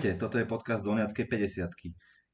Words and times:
Ahojte, 0.00 0.16
toto 0.16 0.40
je 0.40 0.48
podcast 0.48 0.80
Dolňackej 0.80 1.28
50 1.28 1.76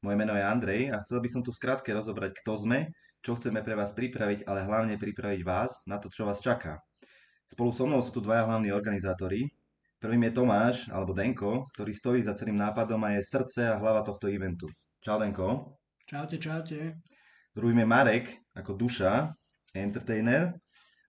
Moje 0.07 0.15
meno 0.15 0.39
je 0.39 0.45
Andrej 0.47 0.87
a 0.95 1.03
chcel 1.03 1.19
by 1.19 1.27
som 1.27 1.43
tu 1.43 1.51
skrátke 1.51 1.91
rozobrať, 1.91 2.39
kto 2.39 2.63
sme, 2.63 2.95
čo 3.27 3.35
chceme 3.35 3.59
pre 3.67 3.75
vás 3.75 3.91
pripraviť, 3.91 4.47
ale 4.47 4.63
hlavne 4.71 4.95
pripraviť 4.95 5.43
vás 5.43 5.83
na 5.83 5.99
to, 5.99 6.07
čo 6.07 6.23
vás 6.23 6.39
čaká. 6.39 6.79
Spolu 7.51 7.75
so 7.75 7.91
mnou 7.91 7.99
sú 8.07 8.15
tu 8.15 8.23
dvaja 8.23 8.47
hlavní 8.47 8.71
organizátori. 8.71 9.51
Prvým 9.99 10.31
je 10.31 10.33
Tomáš, 10.39 10.87
alebo 10.95 11.11
Denko, 11.11 11.67
ktorý 11.75 11.91
stojí 11.91 12.23
za 12.23 12.39
celým 12.39 12.55
nápadom 12.55 13.03
a 13.03 13.19
je 13.19 13.27
srdce 13.27 13.67
a 13.67 13.83
hlava 13.83 14.07
tohto 14.07 14.31
eventu. 14.31 14.71
Čau 15.03 15.19
Denko. 15.19 15.75
Čaute, 16.07 16.39
čaute. 16.39 17.03
Druhým 17.51 17.83
je 17.83 17.87
Marek, 17.91 18.27
ako 18.55 18.79
duša, 18.79 19.35
entertainer 19.75 20.55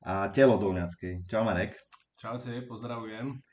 a 0.02 0.34
telo 0.34 0.58
Dolňackej. 0.58 1.30
Čau 1.30 1.46
Marek. 1.46 1.78
Čaute, 2.18 2.66
pozdravujem. 2.66 3.46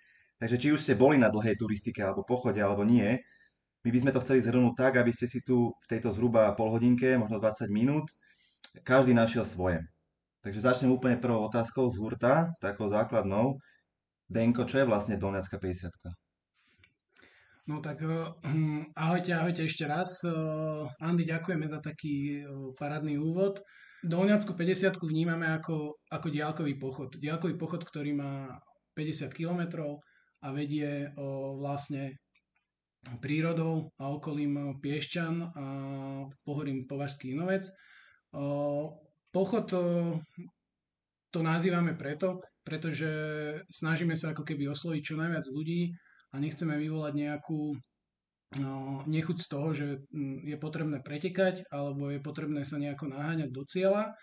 Takže 0.44 0.60
či 0.60 0.76
už 0.76 0.84
ste 0.84 0.92
boli 0.92 1.16
na 1.16 1.32
dlhej 1.32 1.56
turistike 1.56 2.04
alebo 2.04 2.20
pochode 2.20 2.60
alebo 2.60 2.84
nie, 2.84 3.16
my 3.80 3.88
by 3.88 3.96
sme 3.96 4.12
to 4.12 4.20
chceli 4.20 4.44
zhrnúť 4.44 4.76
tak, 4.76 5.00
aby 5.00 5.08
ste 5.08 5.24
si 5.24 5.40
tu 5.40 5.72
v 5.72 5.86
tejto 5.88 6.12
zhruba 6.12 6.52
pol 6.52 6.68
hodinke, 6.68 7.16
možno 7.16 7.40
20 7.40 7.72
minút, 7.72 8.12
každý 8.84 9.16
našiel 9.16 9.48
svoje. 9.48 9.80
Takže 10.44 10.60
začnem 10.60 10.92
úplne 10.92 11.16
prvou 11.16 11.48
otázkou 11.48 11.88
z 11.88 11.96
hurta, 11.96 12.52
takou 12.60 12.92
základnou. 12.92 13.56
Denko, 14.28 14.68
čo 14.68 14.84
je 14.84 14.88
vlastne 14.88 15.16
Dolňacká 15.16 15.56
50 15.56 15.88
No 17.64 17.80
tak 17.80 18.04
uh, 18.04 18.36
ahojte, 19.00 19.32
ahojte 19.32 19.64
ešte 19.64 19.88
raz. 19.88 20.20
Uh, 20.28 20.92
Andy, 21.00 21.24
ďakujeme 21.24 21.64
za 21.64 21.80
taký 21.80 22.44
uh, 22.44 22.76
parádny 22.76 23.16
úvod. 23.16 23.64
Dolňackú 24.04 24.52
50 24.52 25.00
vnímame 25.00 25.48
ako, 25.48 25.96
ako 26.12 26.28
diálkový 26.28 26.76
pochod. 26.76 27.16
Diálkový 27.16 27.56
pochod, 27.56 27.80
ktorý 27.80 28.12
má 28.12 28.60
50 28.92 29.32
kilometrov, 29.32 30.04
a 30.44 30.52
vedie 30.52 31.08
o, 31.16 31.56
vlastne 31.56 32.20
prírodou 33.20 33.92
a 34.00 34.12
okolím 34.12 34.80
Piešťan 34.80 35.34
a 35.56 35.66
pohorím 36.44 36.84
Považský 36.84 37.32
Inovec. 37.32 37.64
O, 38.36 38.92
pochod 39.32 39.64
to 41.32 41.40
nazývame 41.40 41.96
preto, 41.96 42.44
pretože 42.62 43.10
snažíme 43.72 44.14
sa 44.14 44.36
ako 44.36 44.46
keby 44.46 44.70
osloviť 44.70 45.02
čo 45.02 45.18
najviac 45.18 45.44
ľudí 45.50 45.90
a 46.30 46.36
nechceme 46.38 46.78
vyvolať 46.78 47.12
nejakú 47.12 47.74
nechuť 49.10 49.36
z 49.42 49.46
toho, 49.50 49.68
že 49.74 49.86
je 50.46 50.56
potrebné 50.58 51.02
pretekať 51.02 51.66
alebo 51.74 52.14
je 52.14 52.22
potrebné 52.22 52.62
sa 52.62 52.78
nejako 52.78 53.10
naháňať 53.10 53.50
do 53.50 53.66
cieľa, 53.66 54.14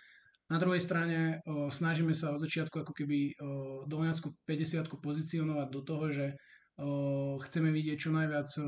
na 0.52 0.60
druhej 0.60 0.84
strane 0.84 1.40
o, 1.48 1.72
snažíme 1.72 2.12
sa 2.12 2.36
od 2.36 2.44
začiatku 2.44 2.84
ako 2.84 2.92
keby 2.92 3.40
Dolňackú 3.88 4.36
50 4.44 4.92
pozicionovať 5.00 5.68
do 5.72 5.82
toho, 5.88 6.06
že 6.12 6.26
o, 6.76 7.40
chceme 7.40 7.72
vidieť 7.72 7.98
čo 7.98 8.12
najviac 8.12 8.52
o, 8.60 8.66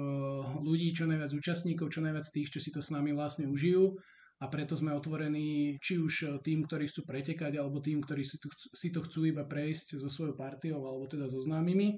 ľudí, 0.64 0.95
čo 0.95 1.04
najviac 1.04 1.36
účastníkov, 1.36 1.92
čo 1.92 2.00
najviac 2.00 2.23
tých, 2.31 2.50
čo 2.56 2.59
si 2.64 2.72
to 2.72 2.80
s 2.80 2.89
nami 2.89 3.11
vlastne 3.11 3.52
užijú 3.52 4.00
a 4.44 4.52
preto 4.52 4.76
sme 4.76 4.92
otvorení 4.92 5.80
či 5.80 5.95
už 5.95 6.44
tým, 6.44 6.67
ktorí 6.67 6.92
chcú 6.92 7.08
pretekať, 7.08 7.56
alebo 7.56 7.80
tým, 7.80 8.04
ktorí 8.04 8.28
si 8.28 8.36
to, 8.44 8.52
si 8.76 8.92
to 8.92 9.00
chcú 9.08 9.31
iba 9.31 9.48
prejsť 9.48 9.95
so 10.04 10.11
svojou 10.11 10.36
partiou, 10.36 10.84
alebo 10.84 11.08
teda 11.08 11.31
so 11.31 11.39
známymi. 11.39 11.95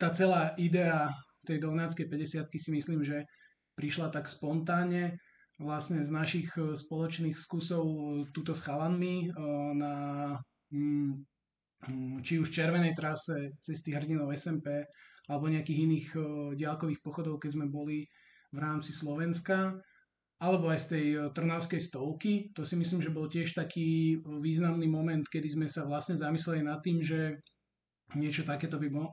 Tá 0.00 0.08
celá 0.16 0.56
idea 0.56 1.12
tej 1.44 1.60
Dolňackej 1.60 2.08
50 2.08 2.48
si 2.48 2.70
myslím, 2.72 3.04
že 3.04 3.28
prišla 3.76 4.08
tak 4.08 4.32
spontánne 4.32 5.20
vlastne 5.56 6.04
z 6.04 6.10
našich 6.12 6.48
e, 6.56 6.76
spoločných 6.76 7.36
skúsov 7.36 7.84
e, 7.84 7.98
túto 8.32 8.52
s 8.52 8.60
chalanmi 8.60 9.28
e, 9.28 9.38
na 9.76 9.94
mm, 10.72 11.12
mm, 11.88 12.16
či 12.20 12.36
už 12.36 12.52
červenej 12.52 12.92
trase 12.92 13.56
cesty 13.60 13.96
hrdinov 13.96 14.32
SMP 14.36 14.84
alebo 15.26 15.50
nejakých 15.50 15.82
iných 15.82 16.08
diálkových 16.54 17.02
pochodov, 17.02 17.42
keď 17.42 17.58
sme 17.58 17.66
boli 17.66 18.06
v 18.54 18.58
rámci 18.62 18.94
Slovenska 18.94 19.74
alebo 20.38 20.70
aj 20.70 20.86
z 20.86 20.86
tej 20.86 21.06
Trnavskej 21.34 21.82
stovky. 21.82 22.54
To 22.54 22.62
si 22.62 22.78
myslím, 22.78 23.02
že 23.02 23.10
bol 23.10 23.26
tiež 23.26 23.50
taký 23.50 24.22
významný 24.22 24.86
moment, 24.86 25.26
kedy 25.26 25.58
sme 25.58 25.66
sa 25.66 25.82
vlastne 25.82 26.14
zamysleli 26.14 26.62
nad 26.62 26.78
tým, 26.78 27.02
že 27.02 27.42
niečo 28.14 28.46
takéto 28.46 28.78
by 28.78 28.86
mo- 28.86 29.10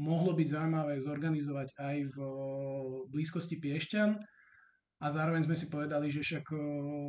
mohlo 0.00 0.32
byť 0.32 0.48
zaujímavé 0.56 0.96
zorganizovať 1.04 1.68
aj 1.76 1.96
v 2.08 2.18
blízkosti 3.12 3.60
Piešťan 3.60 4.16
a 5.02 5.06
zároveň 5.10 5.42
sme 5.42 5.58
si 5.58 5.66
povedali, 5.66 6.06
že 6.06 6.22
však 6.22 6.54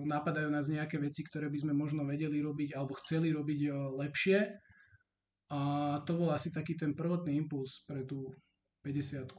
napadajú 0.09 0.49
nás 0.49 0.65
nejaké 0.65 0.97
veci, 0.97 1.21
ktoré 1.21 1.53
by 1.53 1.61
sme 1.61 1.73
možno 1.77 2.01
vedeli 2.09 2.41
robiť 2.41 2.73
alebo 2.73 2.97
chceli 3.05 3.29
robiť 3.29 3.69
lepšie. 3.93 4.39
A 5.53 5.59
to 6.01 6.17
bol 6.17 6.33
asi 6.33 6.49
taký 6.49 6.73
ten 6.73 6.97
prvotný 6.97 7.37
impuls 7.37 7.85
pre 7.85 8.01
tú 8.09 8.33
50 8.81 9.29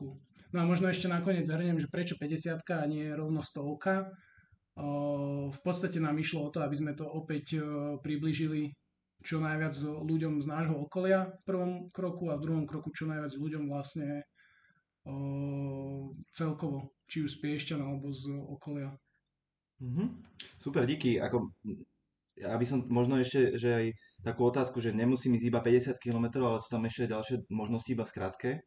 No 0.55 0.63
a 0.63 0.65
možno 0.71 0.87
ešte 0.87 1.11
nakoniec 1.11 1.51
zhrniem, 1.51 1.83
že 1.83 1.91
prečo 1.91 2.15
50 2.15 2.63
a 2.63 2.87
nie 2.87 3.11
rovno 3.11 3.43
stovka. 3.43 4.07
V 5.51 5.61
podstate 5.67 5.99
nám 5.99 6.15
išlo 6.23 6.47
o 6.47 6.53
to, 6.55 6.63
aby 6.63 6.79
sme 6.79 6.93
to 6.95 7.11
opäť 7.11 7.59
približili 8.07 8.71
čo 9.25 9.43
najviac 9.43 9.75
ľuďom 9.83 10.39
z 10.39 10.47
nášho 10.47 10.77
okolia 10.79 11.27
v 11.27 11.43
prvom 11.43 11.73
kroku 11.91 12.31
a 12.31 12.39
v 12.39 12.45
druhom 12.45 12.65
kroku 12.71 12.95
čo 12.95 13.11
najviac 13.11 13.35
ľuďom 13.35 13.67
vlastne 13.67 14.23
celkovo 16.35 16.97
či 17.05 17.25
už 17.25 17.37
z 17.37 17.41
Piešťan 17.41 17.81
alebo 17.81 18.11
z 18.11 18.33
okolia. 18.33 18.91
Mm-hmm. 19.79 20.07
Super, 20.59 20.89
díky. 20.89 21.21
Ako, 21.21 21.53
aby 22.41 22.65
som 22.65 22.89
možno 22.89 23.21
ešte, 23.21 23.55
že 23.61 23.71
aj 23.71 23.87
takú 24.25 24.49
otázku, 24.49 24.81
že 24.81 24.97
nemusím 24.97 25.37
ísť 25.37 25.47
iba 25.53 25.61
50 25.61 26.01
km, 26.01 26.27
ale 26.41 26.59
sú 26.65 26.69
tam 26.73 26.83
ešte 26.89 27.13
ďalšie 27.13 27.37
možnosti 27.53 27.91
iba 27.93 28.05
skrátke. 28.09 28.65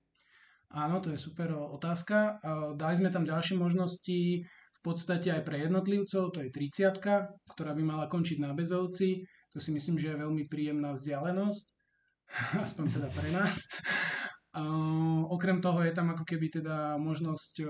Áno, 0.68 1.00
to 1.00 1.16
je 1.16 1.20
super 1.20 1.56
otázka. 1.56 2.44
Dali 2.76 2.96
sme 3.00 3.10
tam 3.10 3.24
ďalšie 3.24 3.56
možnosti 3.56 4.44
v 4.78 4.80
podstate 4.86 5.34
aj 5.34 5.42
pre 5.48 5.64
jednotlivcov, 5.66 6.32
to 6.36 6.40
je 6.44 6.54
30 6.54 7.02
ktorá 7.50 7.72
by 7.74 7.84
mala 7.84 8.06
končiť 8.06 8.38
na 8.38 8.54
Bezovci. 8.54 9.26
To 9.56 9.64
si 9.64 9.72
myslím, 9.72 9.96
že 9.98 10.14
je 10.14 10.22
veľmi 10.22 10.46
príjemná 10.52 10.94
vzdialenosť, 10.94 11.66
aspoň 12.68 12.86
teda 13.00 13.10
pre 13.16 13.30
nás. 13.32 13.64
Uh, 14.58 15.22
okrem 15.30 15.62
toho 15.62 15.86
je 15.86 15.94
tam 15.94 16.10
ako 16.10 16.26
keby 16.26 16.50
teda 16.50 16.98
možnosť 16.98 17.62
uh, 17.62 17.70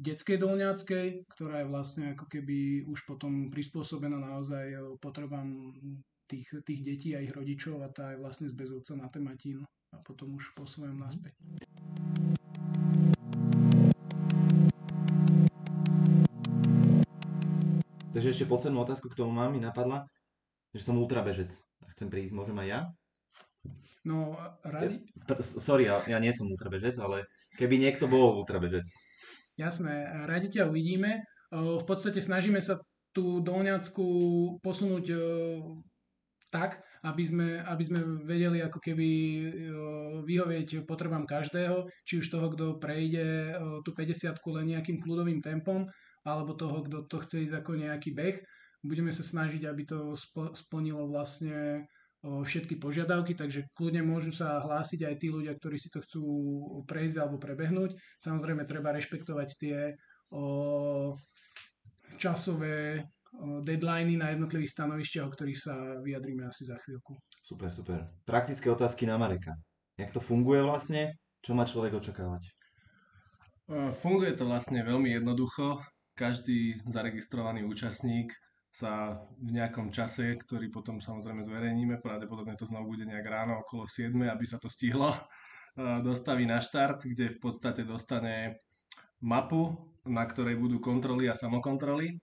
detskej 0.00 0.40
dolňackej, 0.40 1.28
ktorá 1.28 1.60
je 1.60 1.68
vlastne 1.68 2.16
ako 2.16 2.24
keby 2.24 2.88
už 2.88 3.04
potom 3.04 3.52
prispôsobená 3.52 4.16
naozaj 4.16 4.64
uh, 4.80 4.96
potrebám 4.96 5.76
tých, 6.24 6.64
tých 6.64 6.80
detí 6.80 7.12
a 7.12 7.20
ich 7.20 7.36
rodičov 7.36 7.84
a 7.84 7.92
tá 7.92 8.16
je 8.16 8.20
vlastne 8.24 8.48
z 8.48 8.56
Bezovca 8.56 8.96
na 8.96 9.12
Tematín 9.12 9.68
a 9.92 10.00
potom 10.00 10.40
už 10.40 10.56
po 10.56 10.64
svojom 10.64 11.04
naspäť. 11.04 11.36
Takže 18.16 18.32
ešte 18.32 18.48
poslednú 18.48 18.88
otázku 18.88 19.12
k 19.12 19.20
tomu 19.20 19.36
mám, 19.36 19.52
mi 19.52 19.60
napadla, 19.60 20.08
že 20.72 20.80
som 20.80 20.96
ultrabežec. 20.96 21.52
Chcem 21.92 22.08
prísť, 22.08 22.32
môžem 22.32 22.56
aj 22.56 22.68
ja? 22.72 22.80
No, 24.08 24.38
radi... 24.64 25.04
Sorry, 25.42 25.90
ja, 25.90 26.00
ja 26.08 26.16
nie 26.16 26.32
som 26.32 26.48
ultrabežec, 26.48 26.96
ale 26.96 27.28
keby 27.60 27.76
niekto 27.76 28.08
bol 28.08 28.40
ultrabežec. 28.40 28.88
Jasné, 29.58 30.24
radi 30.24 30.48
ťa 30.48 30.70
uvidíme. 30.70 31.26
V 31.52 31.84
podstate 31.84 32.22
snažíme 32.22 32.62
sa 32.62 32.78
tú 33.12 33.42
dolňackú 33.44 34.08
posunúť 34.62 35.06
tak, 36.48 36.80
aby 37.04 37.22
sme, 37.26 37.48
aby 37.60 37.82
sme 37.84 38.00
vedeli 38.24 38.64
ako 38.64 38.80
keby 38.80 39.08
vyhovieť 40.24 40.88
potrebám 40.88 41.28
každého, 41.28 41.84
či 42.08 42.22
už 42.22 42.32
toho, 42.32 42.48
kto 42.54 42.80
prejde 42.80 43.58
tú 43.84 43.92
50 43.92 44.32
len 44.56 44.66
nejakým 44.72 45.02
kľudovým 45.02 45.44
tempom, 45.44 45.84
alebo 46.24 46.56
toho, 46.56 46.80
kto 46.86 47.04
to 47.10 47.16
chce 47.24 47.36
ísť 47.48 47.60
ako 47.60 47.76
nejaký 47.76 48.16
beh. 48.16 48.40
Budeme 48.80 49.10
sa 49.10 49.26
snažiť, 49.26 49.66
aby 49.66 49.82
to 49.84 50.14
splnilo 50.54 51.10
vlastne 51.10 51.84
všetky 52.22 52.82
požiadavky, 52.82 53.38
takže 53.38 53.70
kľudne 53.78 54.02
môžu 54.02 54.34
sa 54.34 54.58
hlásiť 54.58 55.06
aj 55.06 55.14
tí 55.22 55.30
ľudia, 55.30 55.54
ktorí 55.54 55.78
si 55.78 55.86
to 55.86 56.02
chcú 56.02 56.22
prejsť 56.82 57.16
alebo 57.22 57.38
prebehnúť. 57.38 57.94
Samozrejme, 58.18 58.66
treba 58.66 58.90
rešpektovať 58.90 59.48
tie 59.54 59.94
o, 60.34 61.14
časové 62.18 63.06
o, 63.38 63.62
deadliny 63.62 64.18
na 64.18 64.34
jednotlivých 64.34 64.74
stanovišťach, 64.74 65.26
o 65.30 65.34
ktorých 65.34 65.60
sa 65.62 65.74
vyjadríme 66.02 66.42
asi 66.42 66.66
za 66.66 66.74
chvíľku. 66.82 67.14
Super, 67.46 67.70
super. 67.70 68.10
Praktické 68.26 68.66
otázky 68.66 69.06
na 69.06 69.14
Mareka. 69.14 69.54
Jak 69.94 70.10
to 70.10 70.18
funguje 70.18 70.58
vlastne? 70.66 71.14
Čo 71.38 71.54
má 71.54 71.70
človek 71.70 72.02
očakávať? 72.02 72.50
Funguje 74.02 74.34
to 74.34 74.48
vlastne 74.48 74.82
veľmi 74.82 75.14
jednoducho. 75.14 75.78
Každý 76.18 76.82
zaregistrovaný 76.90 77.62
účastník 77.62 78.34
sa 78.78 79.18
v 79.42 79.58
nejakom 79.58 79.90
čase, 79.90 80.38
ktorý 80.38 80.70
potom 80.70 81.02
samozrejme 81.02 81.42
zverejníme, 81.42 81.98
pravdepodobne 81.98 82.54
to 82.54 82.70
znovu 82.70 82.94
bude 82.94 83.10
nejak 83.10 83.26
ráno 83.26 83.66
okolo 83.66 83.90
7, 83.90 84.14
aby 84.14 84.44
sa 84.46 84.62
to 84.62 84.70
stihlo, 84.70 85.18
dostaví 86.06 86.46
na 86.46 86.62
štart, 86.62 87.02
kde 87.10 87.34
v 87.34 87.38
podstate 87.42 87.82
dostane 87.82 88.62
mapu, 89.18 89.74
na 90.06 90.22
ktorej 90.22 90.54
budú 90.54 90.78
kontroly 90.78 91.26
a 91.26 91.34
samokontroly. 91.34 92.22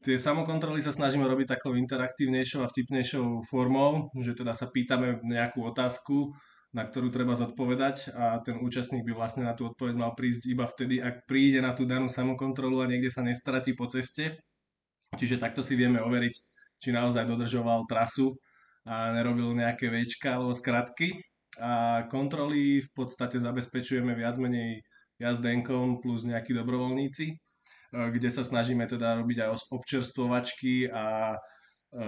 Tie 0.00 0.16
samokontroly 0.16 0.80
sa 0.80 0.92
snažíme 0.92 1.24
robiť 1.24 1.56
takou 1.56 1.76
interaktívnejšou 1.76 2.60
a 2.64 2.68
vtipnejšou 2.68 3.48
formou, 3.48 4.12
že 4.20 4.36
teda 4.36 4.52
sa 4.56 4.68
pýtame 4.68 5.20
nejakú 5.24 5.64
otázku 5.64 6.32
na 6.74 6.82
ktorú 6.82 7.14
treba 7.14 7.38
zodpovedať 7.38 8.10
a 8.18 8.42
ten 8.42 8.58
účastník 8.58 9.06
by 9.06 9.14
vlastne 9.14 9.46
na 9.46 9.54
tú 9.54 9.70
odpoveď 9.70 9.94
mal 9.94 10.12
prísť 10.18 10.50
iba 10.50 10.66
vtedy, 10.66 10.98
ak 10.98 11.22
príde 11.22 11.62
na 11.62 11.70
tú 11.70 11.86
danú 11.86 12.10
samokontrolu 12.10 12.82
a 12.82 12.90
niekde 12.90 13.14
sa 13.14 13.22
nestratí 13.22 13.78
po 13.78 13.86
ceste. 13.86 14.42
Čiže 15.14 15.40
takto 15.40 15.62
si 15.64 15.78
vieme 15.78 16.02
overiť, 16.02 16.34
či 16.82 16.88
naozaj 16.92 17.24
dodržoval 17.24 17.88
trasu 17.88 18.36
a 18.84 19.14
nerobil 19.16 19.56
nejaké 19.56 19.88
večka 19.88 20.36
alebo 20.36 20.52
skratky. 20.52 21.16
A 21.56 22.04
kontroly 22.10 22.82
v 22.82 22.90
podstate 22.92 23.38
zabezpečujeme 23.38 24.12
viac 24.18 24.36
menej 24.42 24.82
jazdenkom 25.22 26.02
plus 26.02 26.26
nejakí 26.26 26.50
dobrovoľníci, 26.50 27.26
e, 27.30 27.36
kde 27.94 28.28
sa 28.34 28.42
snažíme 28.42 28.82
teda 28.90 29.22
robiť 29.22 29.38
aj 29.46 29.70
občerstvovačky 29.70 30.90
a 30.90 31.38
e, 31.94 32.04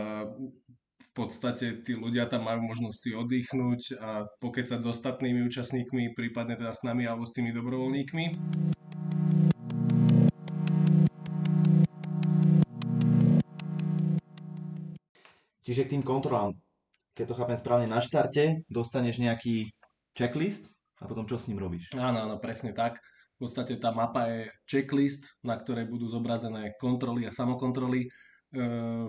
v 0.97 1.09
podstate 1.15 1.81
tí 1.81 1.95
ľudia 1.95 2.27
tam 2.27 2.51
majú 2.51 2.67
možnosť 2.67 2.99
si 2.99 3.11
oddychnúť 3.15 3.81
a 3.97 4.27
pokecať 4.43 4.83
s 4.83 4.91
ostatnými 4.91 5.47
účastníkmi, 5.47 6.13
prípadne 6.13 6.59
teda 6.59 6.75
s 6.75 6.83
nami 6.83 7.07
alebo 7.07 7.25
s 7.25 7.33
tými 7.33 7.55
dobrovoľníkmi. 7.55 8.25
Čiže 15.67 15.91
k 15.91 15.99
tým 15.99 16.05
kontrolám, 16.07 16.55
keď 17.19 17.35
to 17.35 17.39
chápem 17.43 17.59
správne, 17.59 17.91
na 17.91 17.99
štarte 17.99 18.63
dostaneš 18.71 19.19
nejaký 19.19 19.75
checklist 20.15 20.63
a 21.03 21.11
potom 21.11 21.27
čo 21.27 21.43
s 21.43 21.51
ním 21.51 21.59
robíš? 21.59 21.91
Áno, 21.99 22.23
áno, 22.23 22.39
presne 22.39 22.71
tak. 22.71 23.03
V 23.37 23.51
podstate 23.51 23.75
tá 23.77 23.91
mapa 23.91 24.31
je 24.31 24.41
checklist, 24.65 25.27
na 25.43 25.59
ktorej 25.59 25.91
budú 25.91 26.07
zobrazené 26.07 26.79
kontroly 26.79 27.27
a 27.27 27.35
samokontroly, 27.35 28.07
e, 28.07 28.09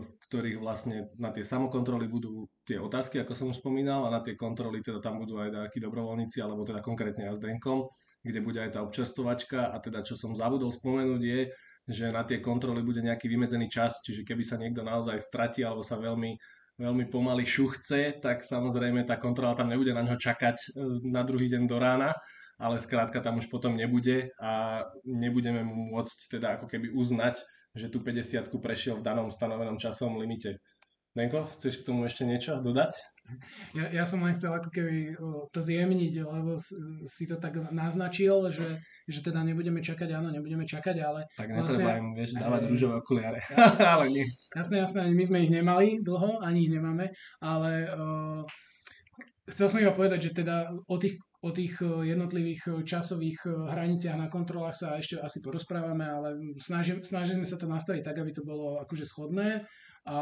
v 0.01 0.23
ktorých 0.27 0.57
vlastne 0.57 1.13
na 1.21 1.29
tie 1.29 1.45
samokontroly 1.45 2.09
budú 2.09 2.49
tie 2.65 2.81
otázky, 2.81 3.21
ako 3.21 3.37
som 3.37 3.47
už 3.53 3.61
spomínal, 3.61 4.09
a 4.09 4.11
na 4.11 4.19
tie 4.25 4.33
kontroly 4.33 4.81
teda 4.81 4.99
tam 4.99 5.21
budú 5.21 5.37
aj 5.37 5.53
nejakí 5.53 5.77
dobrovoľníci, 5.79 6.41
alebo 6.41 6.65
teda 6.65 6.83
konkrétne 6.83 7.29
jazdenkom, 7.29 7.87
kde 8.25 8.39
bude 8.43 8.59
aj 8.59 8.75
tá 8.75 8.79
občerstovačka 8.83 9.71
a 9.71 9.77
teda 9.79 10.03
čo 10.03 10.17
som 10.17 10.35
zabudol 10.35 10.73
spomenúť 10.73 11.21
je, 11.21 11.41
že 11.87 12.11
na 12.11 12.27
tie 12.27 12.43
kontroly 12.43 12.83
bude 12.83 12.99
nejaký 12.99 13.31
vymedzený 13.31 13.71
čas, 13.71 14.03
čiže 14.03 14.27
keby 14.27 14.43
sa 14.43 14.59
niekto 14.59 14.83
naozaj 14.83 15.15
stratí 15.23 15.63
alebo 15.63 15.87
sa 15.87 15.95
veľmi, 15.95 16.35
veľmi 16.75 17.05
pomaly 17.07 17.47
šuchce, 17.47 18.19
tak 18.19 18.43
samozrejme 18.43 19.07
tá 19.07 19.15
kontrola 19.15 19.55
tam 19.55 19.71
nebude 19.71 19.95
na 19.95 20.03
ňo 20.03 20.19
čakať 20.19 20.57
e, 20.59 20.67
na 21.07 21.23
druhý 21.23 21.47
deň 21.47 21.63
do 21.63 21.79
rána, 21.79 22.11
ale 22.59 22.83
skrátka 22.83 23.23
tam 23.23 23.39
už 23.39 23.47
potom 23.47 23.79
nebude 23.79 24.35
a 24.35 24.83
nebudeme 25.07 25.63
mu 25.63 25.95
môcť 25.95 26.17
teda 26.27 26.59
ako 26.59 26.67
keby 26.67 26.91
uznať, 26.91 27.39
že 27.71 27.87
tú 27.87 28.03
50 28.03 28.51
prešiel 28.59 28.99
v 28.99 29.05
danom 29.07 29.31
stanovenom 29.31 29.79
časovom 29.79 30.19
limite. 30.19 30.59
Denko, 31.17 31.49
chceš 31.57 31.81
k 31.81 31.87
tomu 31.89 32.05
ešte 32.05 32.29
niečo 32.29 32.61
dodať? 32.61 32.93
Ja, 33.75 33.89
ja 33.91 34.03
som 34.07 34.23
len 34.23 34.37
chcel 34.37 34.55
ako 34.55 34.69
keby 34.71 35.17
to 35.51 35.59
zjemniť, 35.59 36.13
lebo 36.23 36.61
si 37.09 37.27
to 37.27 37.35
tak 37.41 37.59
naznačil, 37.73 38.53
že, 38.53 38.79
že 39.09 39.19
teda 39.19 39.43
nebudeme 39.43 39.83
čakať, 39.83 40.13
áno, 40.15 40.31
nebudeme 40.31 40.63
čakať, 40.63 40.95
ale... 41.03 41.27
Tak 41.35 41.51
netreba 41.51 41.65
vlastne, 41.67 41.99
im, 41.99 42.07
vieš, 42.15 42.39
dávať 42.39 42.61
aj, 42.63 42.69
rúžové 42.71 42.93
okuliare. 43.03 43.39
ale 43.97 44.05
nie. 44.13 44.25
Jasné, 44.55 44.75
jasné, 44.79 45.01
my 45.11 45.23
sme 45.27 45.43
ich 45.43 45.51
nemali 45.51 45.99
dlho, 45.99 46.39
ani 46.39 46.69
ich 46.69 46.71
nemáme, 46.71 47.11
ale 47.43 47.71
uh, 47.91 48.41
chcel 49.51 49.67
som 49.67 49.83
iba 49.83 49.91
povedať, 49.91 50.31
že 50.31 50.45
teda 50.45 50.71
o 50.87 50.95
tých, 50.95 51.19
o 51.43 51.51
tých 51.51 51.83
jednotlivých 51.83 52.87
časových 52.87 53.43
hraniciach 53.43 54.15
na 54.15 54.31
kontrolách 54.31 54.79
sa 54.79 54.95
ešte 54.95 55.19
asi 55.19 55.43
porozprávame, 55.43 56.07
ale 56.07 56.55
snažíme, 56.63 57.03
snažíme 57.03 57.43
sa 57.43 57.59
to 57.59 57.67
nastaviť 57.67 58.07
tak, 58.07 58.23
aby 58.23 58.31
to 58.31 58.47
bolo 58.47 58.79
akože 58.87 59.03
schodné 59.03 59.67
a 60.07 60.17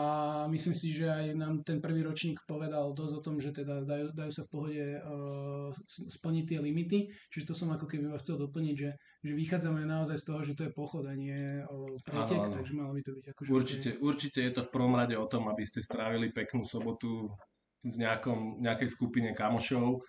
myslím 0.50 0.74
si, 0.74 0.98
že 0.98 1.06
aj 1.06 1.38
nám 1.38 1.62
ten 1.62 1.78
prvý 1.78 2.02
ročník 2.02 2.42
povedal 2.50 2.98
dosť 2.98 3.14
o 3.14 3.22
tom, 3.22 3.38
že 3.38 3.54
teda 3.54 3.86
dajú, 3.86 4.18
dajú 4.18 4.32
sa 4.34 4.42
v 4.42 4.50
pohode 4.50 4.86
uh, 4.98 5.70
splniť 6.10 6.46
tie 6.50 6.58
limity. 6.58 7.14
Čiže 7.30 7.46
to 7.46 7.54
som 7.54 7.70
ako 7.70 7.86
keby 7.86 8.10
chcel 8.18 8.42
doplniť, 8.42 8.74
že, 8.74 8.98
že 9.22 9.34
vychádzame 9.38 9.86
naozaj 9.86 10.18
z 10.18 10.26
toho, 10.26 10.42
že 10.42 10.58
to 10.58 10.66
je 10.66 10.74
pochod 10.74 11.06
a 11.06 11.14
nie 11.14 11.62
o 11.70 12.02
pretek, 12.02 12.42
áno, 12.42 12.54
takže 12.58 12.74
malo 12.74 12.98
by 12.98 13.02
to 13.06 13.14
byť 13.14 13.26
akože... 13.30 13.50
Určite, 13.54 13.90
okay. 13.94 14.02
určite 14.02 14.40
je 14.42 14.54
to 14.58 14.62
v 14.66 14.74
prvom 14.74 14.98
rade 14.98 15.14
o 15.14 15.30
tom, 15.30 15.54
aby 15.54 15.62
ste 15.62 15.86
strávili 15.86 16.34
peknú 16.34 16.66
sobotu 16.66 17.30
v 17.86 17.96
nejakom, 18.02 18.66
nejakej 18.66 18.90
skupine 18.90 19.38
kamošov 19.38 20.02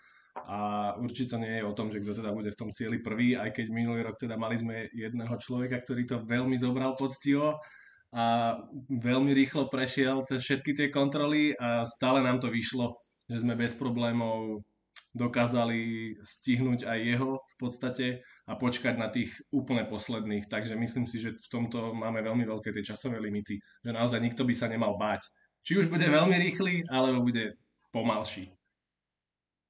a 0.48 0.92
určite 0.96 1.36
nie 1.36 1.60
je 1.60 1.68
o 1.68 1.76
tom, 1.76 1.92
že 1.92 2.00
kto 2.00 2.24
teda 2.24 2.32
bude 2.32 2.48
v 2.48 2.60
tom 2.64 2.72
cieli 2.72 3.04
prvý, 3.04 3.36
aj 3.36 3.52
keď 3.52 3.66
minulý 3.68 4.08
rok 4.08 4.16
teda 4.16 4.40
mali 4.40 4.56
sme 4.56 4.88
jedného 4.96 5.36
človeka, 5.36 5.84
ktorý 5.84 6.08
to 6.08 6.24
veľmi 6.24 6.56
zobral 6.56 6.96
poctivo, 6.96 7.60
a 8.14 8.56
veľmi 8.90 9.34
rýchlo 9.34 9.66
prešiel 9.66 10.22
cez 10.26 10.42
všetky 10.42 10.72
tie 10.76 10.88
kontroly 10.94 11.52
a 11.58 11.82
stále 11.86 12.22
nám 12.22 12.38
to 12.38 12.48
vyšlo, 12.48 12.94
že 13.26 13.42
sme 13.42 13.58
bez 13.58 13.74
problémov 13.74 14.62
dokázali 15.16 16.12
stihnúť 16.20 16.84
aj 16.84 16.98
jeho 17.00 17.40
v 17.40 17.56
podstate 17.56 18.06
a 18.46 18.52
počkať 18.54 18.94
na 19.00 19.08
tých 19.08 19.32
úplne 19.50 19.88
posledných. 19.88 20.46
Takže 20.46 20.76
myslím 20.76 21.08
si, 21.08 21.18
že 21.18 21.34
v 21.34 21.48
tomto 21.48 21.96
máme 21.96 22.20
veľmi 22.20 22.44
veľké 22.44 22.70
tie 22.70 22.84
časové 22.84 23.18
limity, 23.18 23.56
že 23.58 23.90
naozaj 23.90 24.20
nikto 24.20 24.44
by 24.44 24.54
sa 24.54 24.68
nemal 24.68 25.00
báť. 25.00 25.24
Či 25.66 25.82
už 25.82 25.86
bude 25.90 26.06
veľmi 26.06 26.36
rýchly, 26.36 26.86
alebo 26.86 27.26
bude 27.26 27.58
pomalší. 27.90 28.54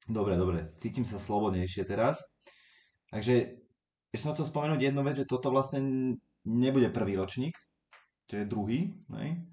Dobre, 0.06 0.37
dobre, 0.37 0.71
cítim 0.79 1.09
sa 1.09 1.17
slobodnejšie 1.17 1.89
teraz. 1.89 2.21
Takže 3.09 3.56
ešte 4.12 4.23
som 4.23 4.35
chcel 4.37 4.50
spomenúť 4.50 4.81
jednu 4.93 5.03
vec, 5.03 5.17
že 5.19 5.31
toto 5.31 5.49
vlastne 5.49 6.15
nebude 6.47 6.93
prvý 6.93 7.17
ročník, 7.17 7.56
to 8.26 8.37
je 8.37 8.44
druhý, 8.44 8.90
ne? 9.11 9.46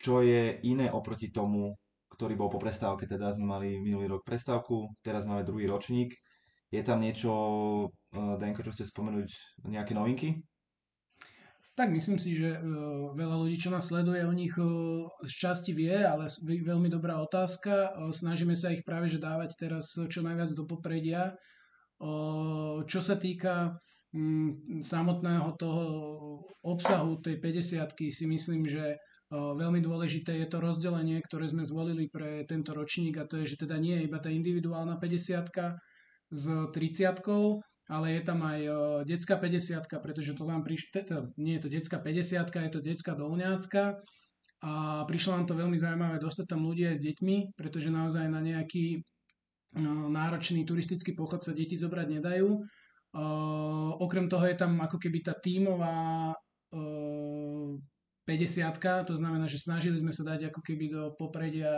čo 0.00 0.20
je 0.20 0.60
iné 0.68 0.92
oproti 0.92 1.32
tomu, 1.32 1.72
ktorý 2.12 2.36
bol 2.36 2.52
po 2.52 2.60
prestávke, 2.60 3.08
teda 3.08 3.32
sme 3.34 3.46
mali 3.48 3.68
minulý 3.80 4.18
rok 4.18 4.22
prestávku, 4.22 4.92
teraz 5.00 5.24
máme 5.24 5.42
druhý 5.42 5.64
ročník. 5.66 6.12
Je 6.68 6.82
tam 6.84 7.00
niečo, 7.00 7.32
eh, 8.12 8.34
Denko, 8.36 8.62
čo 8.62 8.74
chce 8.74 8.84
spomenúť, 8.90 9.28
nejaké 9.66 9.96
novinky? 9.96 10.44
Tak 11.74 11.90
myslím 11.90 12.22
si, 12.22 12.38
že 12.38 12.54
uh, 12.54 13.10
veľa 13.18 13.34
ľudí, 13.34 13.58
čo 13.58 13.66
nás 13.66 13.90
sleduje, 13.90 14.22
o 14.22 14.30
nich 14.30 14.54
uh, 14.54 15.10
z 15.26 15.32
časti 15.34 15.74
vie, 15.74 16.06
ale 16.06 16.30
veľmi 16.46 16.86
dobrá 16.86 17.18
otázka. 17.18 17.98
Snažíme 18.14 18.54
sa 18.54 18.70
ich 18.70 18.86
práve 18.86 19.10
že 19.10 19.18
dávať 19.18 19.58
teraz 19.58 19.90
čo 19.90 20.22
najviac 20.22 20.54
do 20.54 20.70
popredia. 20.70 21.34
Čo 22.86 23.00
sa 23.02 23.18
týka 23.18 23.74
samotného 24.82 25.58
toho 25.58 25.84
obsahu 26.62 27.18
tej 27.18 27.42
50 27.42 27.90
si 28.14 28.24
myslím, 28.30 28.62
že 28.62 28.96
veľmi 29.34 29.82
dôležité 29.82 30.38
je 30.38 30.46
to 30.46 30.62
rozdelenie, 30.62 31.18
ktoré 31.18 31.50
sme 31.50 31.66
zvolili 31.66 32.06
pre 32.06 32.46
tento 32.46 32.70
ročník 32.70 33.18
a 33.18 33.26
to 33.26 33.42
je, 33.42 33.54
že 33.54 33.66
teda 33.66 33.74
nie 33.82 33.98
je 33.98 34.06
iba 34.06 34.22
tá 34.22 34.30
individuálna 34.30 35.02
50 35.02 35.50
s 36.30 36.44
30 36.46 36.78
ale 37.84 38.16
je 38.16 38.22
tam 38.24 38.40
aj 38.40 38.60
detská 39.04 39.36
50 39.36 40.00
pretože 40.00 40.32
to 40.32 40.46
nám 40.46 40.62
prišlo, 40.64 40.88
teda 40.94 41.28
nie 41.36 41.58
je 41.58 41.62
to 41.66 41.68
detská 41.68 41.98
50 42.00 42.48
je 42.48 42.72
to 42.72 42.80
detská 42.80 43.12
dolňácka 43.18 43.98
a 44.64 45.04
prišlo 45.04 45.36
nám 45.36 45.46
to 45.50 45.58
veľmi 45.58 45.76
zaujímavé 45.76 46.16
dostať 46.22 46.46
tam 46.48 46.64
ľudí 46.64 46.88
aj 46.88 46.96
s 46.96 47.04
deťmi, 47.04 47.58
pretože 47.58 47.92
naozaj 47.92 48.30
na 48.30 48.40
nejaký 48.40 49.04
náročný 50.08 50.62
turistický 50.62 51.12
pochod 51.18 51.42
sa 51.42 51.50
deti 51.50 51.74
zobrať 51.74 52.22
nedajú 52.22 52.62
Uh, 53.14 53.94
okrem 54.02 54.26
toho 54.26 54.42
je 54.42 54.58
tam 54.58 54.74
ako 54.82 54.98
keby 54.98 55.22
tá 55.22 55.38
tímová 55.38 56.34
uh, 56.74 57.70
50 58.26 59.06
to 59.06 59.14
znamená, 59.14 59.46
že 59.46 59.62
snažili 59.62 60.00
sme 60.00 60.10
sa 60.10 60.24
dať 60.34 60.50
ako 60.50 60.60
keby 60.64 60.84
do 60.90 61.02
popredia 61.14 61.70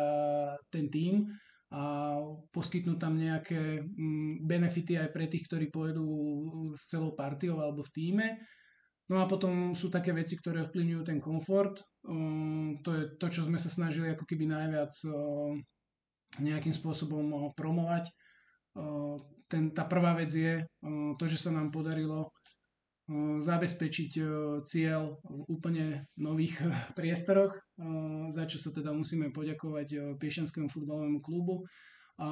ten 0.73 0.89
tím 0.89 1.29
a 1.75 2.15
poskytnúť 2.55 2.99
tam 3.03 3.19
nejaké 3.19 3.83
mm, 3.83 4.47
benefity 4.47 4.97
aj 5.03 5.11
pre 5.11 5.27
tých, 5.27 5.51
ktorí 5.51 5.69
pôjdu 5.75 6.07
s 6.79 6.87
celou 6.87 7.19
partiou 7.19 7.59
alebo 7.59 7.83
v 7.83 7.93
týme. 7.93 8.27
No 9.11 9.19
a 9.19 9.27
potom 9.27 9.75
sú 9.75 9.91
také 9.91 10.15
veci, 10.15 10.39
ktoré 10.39 10.67
vplyvňujú 10.67 11.03
ten 11.03 11.19
komfort. 11.19 11.83
Um, 12.07 12.79
to 12.87 12.95
je 12.95 13.03
to, 13.19 13.27
čo 13.27 13.47
sme 13.47 13.59
sa 13.59 13.71
snažili 13.71 14.15
ako 14.15 14.23
keby 14.23 14.47
najviac 14.47 14.95
uh, 15.11 15.53
nejakým 16.39 16.75
spôsobom 16.75 17.51
promovať. 17.59 18.11
Ten, 19.47 19.71
tá 19.71 19.87
prvá 19.87 20.19
vec 20.19 20.35
je 20.35 20.67
to, 21.19 21.25
že 21.31 21.39
sa 21.39 21.55
nám 21.55 21.71
podarilo 21.71 22.35
zabezpečiť 23.39 24.11
cieľ 24.67 25.23
v 25.23 25.41
úplne 25.47 26.11
nových 26.19 26.59
priestoroch, 26.99 27.55
za 28.35 28.45
čo 28.51 28.59
sa 28.59 28.75
teda 28.75 28.91
musíme 28.91 29.31
poďakovať 29.31 30.19
Piešenskému 30.19 30.67
futbalovému 30.67 31.23
klubu. 31.23 31.63
A 32.19 32.29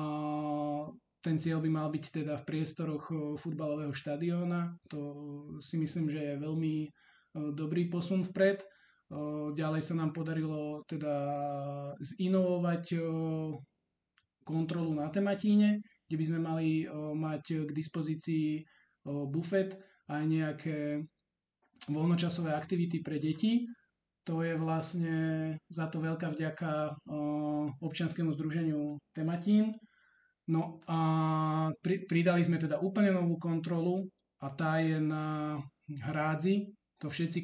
ten 1.22 1.38
cieľ 1.38 1.62
by 1.62 1.70
mal 1.70 1.88
byť 1.88 2.04
teda 2.10 2.34
v 2.42 2.46
priestoroch 2.48 3.06
futbalového 3.38 3.94
štadióna. 3.94 4.74
To 4.90 5.00
si 5.62 5.78
myslím, 5.78 6.10
že 6.10 6.20
je 6.20 6.42
veľmi 6.42 6.90
dobrý 7.54 7.86
posun 7.86 8.26
vpred. 8.26 8.66
Ďalej 9.54 9.82
sa 9.84 9.94
nám 9.94 10.10
podarilo 10.10 10.82
teda 10.90 11.14
zinovovať 12.02 12.98
kontrolu 14.44 14.92
na 14.92 15.08
tematíne, 15.08 15.80
kde 16.14 16.22
by 16.22 16.30
sme 16.30 16.40
mali 16.46 16.86
mať 17.18 17.66
k 17.66 17.70
dispozícii 17.74 18.62
bufet 19.34 19.74
a 20.06 20.22
nejaké 20.22 21.02
voľnočasové 21.90 22.54
aktivity 22.54 23.02
pre 23.02 23.18
deti. 23.18 23.66
To 24.30 24.46
je 24.46 24.54
vlastne 24.54 25.16
za 25.66 25.90
to 25.90 25.98
veľká 25.98 26.30
vďaka 26.30 27.02
občianskému 27.82 28.30
združeniu 28.38 29.02
Tematín. 29.10 29.74
No 30.46 30.78
a 30.86 30.98
pri, 31.82 32.06
pridali 32.06 32.46
sme 32.46 32.62
teda 32.62 32.78
úplne 32.78 33.10
novú 33.10 33.34
kontrolu 33.34 34.06
a 34.38 34.54
tá 34.54 34.78
je 34.78 35.02
na 35.02 35.58
hrádzi. 35.90 36.70
To 37.02 37.10
všetci 37.10 37.38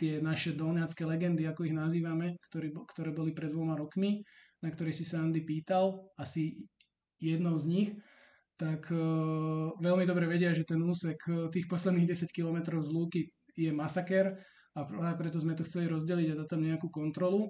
tie 0.00 0.24
naše 0.24 0.56
dolňacké 0.56 1.04
legendy, 1.04 1.44
ako 1.44 1.68
ich 1.68 1.76
nazývame, 1.76 2.40
ktorý, 2.48 2.72
ktoré 2.88 3.12
boli 3.12 3.36
pred 3.36 3.52
dvoma 3.52 3.76
rokmi, 3.76 4.24
na 4.64 4.72
ktoré 4.72 4.96
si 4.96 5.04
sa 5.04 5.20
Andy 5.20 5.44
pýtal, 5.44 6.08
asi 6.16 6.56
jednou 7.20 7.58
z 7.58 7.66
nich, 7.66 7.90
tak 8.58 8.90
uh, 8.90 9.70
veľmi 9.78 10.02
dobre 10.02 10.26
vedia, 10.26 10.50
že 10.50 10.66
ten 10.66 10.82
úsek 10.82 11.14
e, 11.30 11.46
tých 11.54 11.70
posledných 11.70 12.10
10 12.10 12.34
km 12.34 12.82
z 12.82 12.90
Lúky 12.90 13.30
je 13.54 13.70
masaker 13.70 14.34
a 14.74 14.82
práve 14.82 15.14
preto 15.14 15.38
sme 15.38 15.54
to 15.54 15.62
chceli 15.62 15.86
rozdeliť 15.86 16.34
a 16.34 16.38
dať 16.42 16.48
tam 16.50 16.66
nejakú 16.66 16.90
kontrolu. 16.90 17.46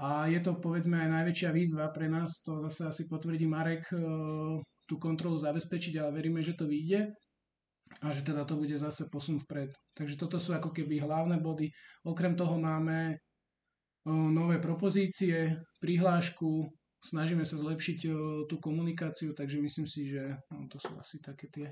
A 0.00 0.24
je 0.30 0.40
to 0.40 0.56
povedzme 0.56 0.96
aj 0.96 1.08
najväčšia 1.10 1.50
výzva 1.52 1.92
pre 1.92 2.08
nás, 2.08 2.40
to 2.46 2.64
zase 2.64 2.88
asi 2.88 3.02
potvrdí 3.04 3.44
Marek, 3.44 3.92
e, 3.92 4.00
tú 4.88 4.96
kontrolu 4.96 5.36
zabezpečiť, 5.36 6.00
ale 6.00 6.16
veríme, 6.16 6.40
že 6.40 6.56
to 6.56 6.64
vyjde 6.64 7.12
a 8.00 8.06
že 8.08 8.24
teda 8.24 8.48
to 8.48 8.56
bude 8.56 8.72
zase 8.72 9.04
posun 9.12 9.36
vpred. 9.36 9.68
Takže 9.92 10.16
toto 10.16 10.40
sú 10.40 10.56
ako 10.56 10.72
keby 10.72 11.04
hlavné 11.04 11.44
body. 11.44 11.68
Okrem 12.08 12.32
toho 12.32 12.56
máme 12.56 13.12
e, 13.12 13.16
nové 14.08 14.56
propozície, 14.56 15.60
prihlášku, 15.76 16.77
snažíme 17.02 17.46
sa 17.46 17.56
zlepšiť 17.58 17.98
e, 18.06 18.10
tú 18.50 18.56
komunikáciu, 18.58 19.34
takže 19.34 19.62
myslím 19.62 19.86
si, 19.86 20.10
že 20.10 20.34
no, 20.50 20.66
to 20.66 20.78
sú 20.82 20.90
asi 20.98 21.22
také 21.22 21.46
tie. 21.50 21.68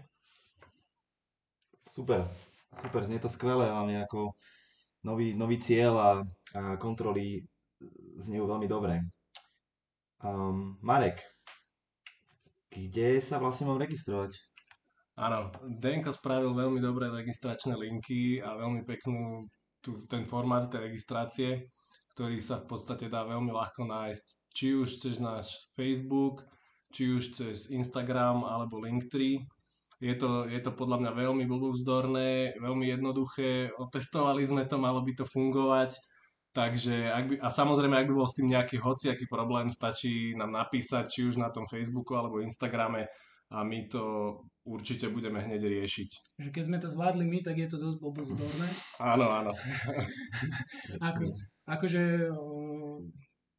Super, 1.87 2.26
super, 2.78 3.06
znie 3.06 3.23
to 3.23 3.30
skvelé, 3.30 3.71
hlavne 3.71 4.02
ako 4.06 4.35
nový, 5.06 5.35
nový 5.38 5.62
cieľ 5.62 5.95
a, 5.99 6.11
a 6.59 6.62
kontroly 6.78 7.47
znejú 8.18 8.47
veľmi 8.50 8.66
dobre. 8.66 9.06
Um, 10.25 10.80
Marek, 10.83 11.23
kde 12.73 13.23
sa 13.23 13.38
vlastne 13.38 13.71
mám 13.71 13.78
registrovať? 13.78 14.35
Áno, 15.16 15.49
Denko 15.64 16.12
spravil 16.12 16.52
veľmi 16.52 16.80
dobré 16.83 17.09
registračné 17.09 17.73
linky 17.73 18.42
a 18.45 18.52
veľmi 18.52 18.85
peknú 18.85 19.49
tu, 19.80 20.04
ten 20.11 20.28
formát 20.28 20.68
tej 20.68 20.92
registrácie, 20.92 21.73
ktorý 22.16 22.40
sa 22.40 22.64
v 22.64 22.73
podstate 22.73 23.12
dá 23.12 23.28
veľmi 23.28 23.52
ľahko 23.52 23.85
nájsť, 23.85 24.26
či 24.56 24.73
už 24.73 24.88
cez 24.96 25.20
náš 25.20 25.52
Facebook, 25.76 26.49
či 26.96 27.12
už 27.12 27.37
cez 27.37 27.68
Instagram 27.68 28.40
alebo 28.49 28.80
Linktree. 28.80 29.44
Je 30.00 30.16
to, 30.16 30.49
je 30.49 30.61
to 30.64 30.73
podľa 30.73 31.04
mňa 31.04 31.12
veľmi 31.12 31.44
blúzdorné, 31.44 32.56
veľmi 32.56 32.88
jednoduché, 32.88 33.68
otestovali 33.76 34.44
sme 34.49 34.64
to, 34.64 34.76
malo 34.80 35.04
by 35.04 35.12
to 35.12 35.25
fungovať 35.28 35.96
Takže 36.56 37.12
ak 37.12 37.25
by, 37.28 37.35
a 37.44 37.52
samozrejme, 37.52 38.00
ak 38.00 38.08
by 38.08 38.14
bol 38.16 38.25
s 38.25 38.32
tým 38.40 38.49
nejaký 38.49 38.80
hociaký 38.80 39.28
problém, 39.28 39.68
stačí 39.68 40.32
nám 40.32 40.56
napísať, 40.56 41.12
či 41.12 41.28
už 41.28 41.37
na 41.37 41.52
tom 41.52 41.68
Facebooku 41.68 42.16
alebo 42.16 42.40
Instagrame 42.40 43.12
a 43.52 43.61
my 43.61 43.85
to 43.92 44.32
určite 44.64 45.12
budeme 45.12 45.37
hneď 45.37 45.61
riešiť. 45.61 46.11
Že 46.40 46.50
keď 46.56 46.62
sme 46.64 46.78
to 46.80 46.88
zvládli 46.88 47.28
my, 47.28 47.44
tak 47.44 47.61
je 47.61 47.68
to 47.68 47.76
dosť 47.76 48.00
blbosdorné. 48.00 48.68
Áno, 48.96 49.28
áno. 49.28 49.52
Ako, 51.12 51.37
akože 51.66 52.30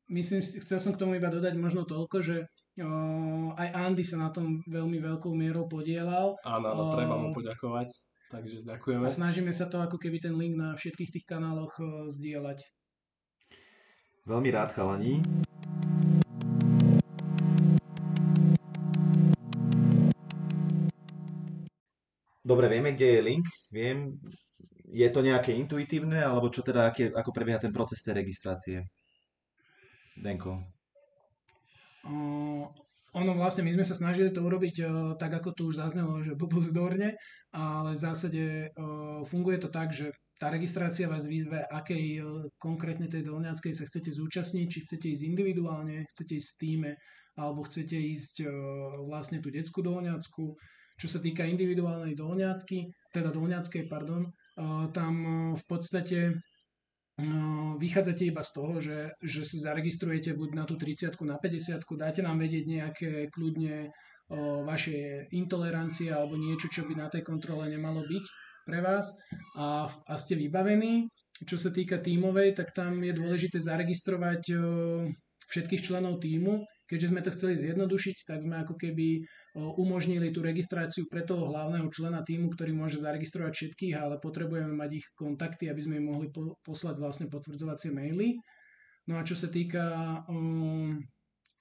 myslím, 0.07 0.39
chcel 0.39 0.79
som 0.79 0.95
k 0.95 1.01
tomu 1.03 1.19
iba 1.19 1.27
dodať 1.27 1.53
možno 1.59 1.83
toľko, 1.83 2.23
že 2.23 2.47
o, 2.79 3.51
aj 3.53 3.67
Andy 3.75 4.03
sa 4.07 4.17
na 4.23 4.29
tom 4.31 4.63
veľmi 4.67 5.03
veľkou 5.03 5.35
mierou 5.35 5.67
podielal. 5.67 6.39
Áno, 6.47 6.65
áno, 6.71 6.83
treba 6.95 7.19
mu 7.19 7.35
poďakovať. 7.35 7.91
Takže 8.27 8.67
ďakujeme. 8.67 9.07
A 9.07 9.11
snažíme 9.11 9.51
sa 9.55 9.71
to 9.71 9.79
ako 9.79 9.95
keby 9.95 10.19
ten 10.19 10.35
link 10.35 10.59
na 10.59 10.75
všetkých 10.75 11.11
tých 11.15 11.25
kanáloch 11.27 11.79
zdieľať. 12.11 12.59
Veľmi 14.27 14.51
rád, 14.51 14.75
chalani. 14.75 15.23
Dobre, 22.43 22.67
vieme, 22.71 22.95
kde 22.95 23.07
je 23.07 23.21
link. 23.23 23.45
Viem, 23.71 24.19
je 24.87 25.07
to 25.11 25.19
nejaké 25.19 25.51
intuitívne, 25.51 26.23
alebo 26.23 26.47
čo 26.47 26.63
teda, 26.63 26.91
aké, 26.91 27.11
ako 27.11 27.35
prebieha 27.35 27.59
ten 27.59 27.75
proces 27.75 27.99
tej 27.99 28.23
registrácie? 28.23 28.87
Denko. 30.15 30.63
Uh, 32.07 32.63
ono 33.11 33.31
vlastne, 33.35 33.67
my 33.67 33.75
sme 33.75 33.85
sa 33.85 33.99
snažili 33.99 34.31
to 34.31 34.39
urobiť 34.39 34.75
uh, 34.81 34.89
tak, 35.19 35.43
ako 35.43 35.51
to 35.51 35.61
už 35.67 35.83
zaznelo, 35.83 36.23
že 36.23 36.37
blbúzdorne, 36.39 37.19
ale 37.51 37.89
v 37.93 37.99
zásade 37.99 38.43
uh, 38.71 39.21
funguje 39.27 39.59
to 39.59 39.67
tak, 39.67 39.91
že 39.91 40.15
tá 40.37 40.53
registrácia 40.53 41.09
vás 41.09 41.25
vyzve, 41.25 41.65
akej 41.65 42.05
e, 42.13 42.23
konkrétne 42.61 43.09
tej 43.09 43.25
dolňackej 43.25 43.73
sa 43.73 43.89
chcete 43.89 44.13
zúčastniť, 44.13 44.67
či 44.69 44.85
chcete 44.85 45.09
ísť 45.09 45.25
individuálne, 45.25 46.05
chcete 46.13 46.37
ísť 46.37 46.49
v 46.53 46.59
týme, 46.61 46.91
alebo 47.33 47.65
chcete 47.65 47.97
ísť 47.97 48.45
vlastne 49.01 49.41
tú 49.41 49.49
detskú 49.49 49.81
dolňacku. 49.81 50.53
Čo 51.01 51.07
sa 51.09 51.17
týka 51.17 51.41
individuálnej 51.41 52.13
dolňacky, 52.13 52.85
teda 53.09 53.33
dolňackej, 53.33 53.89
pardon, 53.89 54.29
tam 54.93 55.13
v 55.53 55.63
podstate 55.69 56.33
vychádzate 57.77 58.29
iba 58.29 58.45
z 58.45 58.51
toho, 58.53 58.73
že, 58.77 59.09
že 59.21 59.41
si 59.41 59.57
zaregistrujete 59.57 60.37
buď 60.37 60.49
na 60.53 60.63
tú 60.69 60.77
30 60.77 61.17
na 61.25 61.41
50 61.41 61.81
dáte 61.97 62.21
nám 62.21 62.37
vedieť 62.37 62.65
nejaké 62.69 63.11
kľudne 63.33 63.89
vaše 64.67 65.25
intolerancie 65.33 66.13
alebo 66.13 66.37
niečo, 66.37 66.69
čo 66.69 66.85
by 66.85 66.93
na 66.93 67.07
tej 67.09 67.25
kontrole 67.25 67.65
nemalo 67.71 68.05
byť 68.05 68.25
pre 68.67 68.83
vás 68.83 69.15
a, 69.57 69.87
a 69.87 70.13
ste 70.19 70.35
vybavení. 70.35 71.07
Čo 71.37 71.57
sa 71.57 71.69
týka 71.69 72.01
tímovej, 72.01 72.57
tak 72.57 72.73
tam 72.73 73.01
je 73.01 73.13
dôležité 73.13 73.61
zaregistrovať 73.61 74.51
všetkých 75.47 75.85
členov 75.85 76.19
týmu. 76.19 76.65
Keďže 76.87 77.11
sme 77.11 77.19
to 77.19 77.35
chceli 77.35 77.59
zjednodušiť, 77.59 78.17
tak 78.23 78.47
sme 78.47 78.63
ako 78.63 78.79
keby 78.79 79.19
umožnili 79.59 80.31
tú 80.31 80.39
registráciu 80.39 81.03
pre 81.11 81.27
toho 81.27 81.51
hlavného 81.51 81.91
člena 81.91 82.23
týmu, 82.23 82.47
ktorý 82.55 82.71
môže 82.71 83.03
zaregistrovať 83.03 83.51
všetkých, 83.51 83.93
ale 83.99 84.23
potrebujeme 84.23 84.71
mať 84.71 85.03
ich 85.03 85.07
kontakty, 85.19 85.67
aby 85.67 85.81
sme 85.83 85.99
im 85.99 86.07
mohli 86.07 86.31
poslať 86.63 86.95
vlastne 86.95 87.27
potvrdzovacie 87.27 87.91
maily. 87.91 88.39
No 89.11 89.19
a 89.19 89.27
čo 89.27 89.35
sa 89.35 89.51
týka 89.51 90.19
um, 90.31 90.95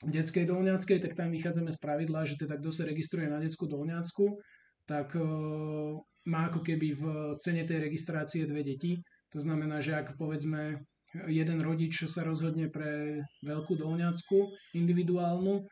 detskej 0.02 0.47
dolňackej, 0.47 0.99
tak 1.02 1.18
tam 1.18 1.35
vychádzame 1.35 1.75
z 1.75 1.78
pravidla, 1.83 2.23
že 2.23 2.38
teda 2.38 2.59
kto 2.59 2.71
sa 2.71 2.87
registruje 2.87 3.26
na 3.26 3.42
detskú 3.42 3.66
dolňacku, 3.66 4.38
tak 4.87 5.14
uh, 5.18 5.95
má 6.26 6.50
ako 6.50 6.62
keby 6.62 6.88
v 6.95 7.04
cene 7.42 7.66
tej 7.66 7.83
registrácie 7.83 8.47
dve 8.47 8.62
deti. 8.62 8.99
To 9.35 9.42
znamená, 9.42 9.83
že 9.83 9.95
ak 9.95 10.14
povedzme 10.14 10.87
jeden 11.26 11.58
rodič 11.64 12.04
sa 12.06 12.23
rozhodne 12.23 12.68
pre 12.68 13.23
veľkú 13.42 13.76
dolňacku 13.80 14.37
individuálnu 14.76 15.64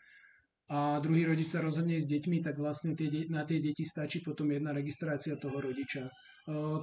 a 0.72 0.96
druhý 1.04 1.28
rodič 1.28 1.52
sa 1.52 1.60
rozhodne 1.60 2.00
s 2.00 2.08
deťmi, 2.08 2.40
tak 2.40 2.56
vlastne 2.56 2.96
tie, 2.96 3.28
na 3.28 3.44
tie 3.44 3.60
deti 3.60 3.84
stačí 3.84 4.24
potom 4.24 4.48
jedna 4.48 4.72
registrácia 4.72 5.36
toho 5.36 5.60
rodiča. 5.60 6.08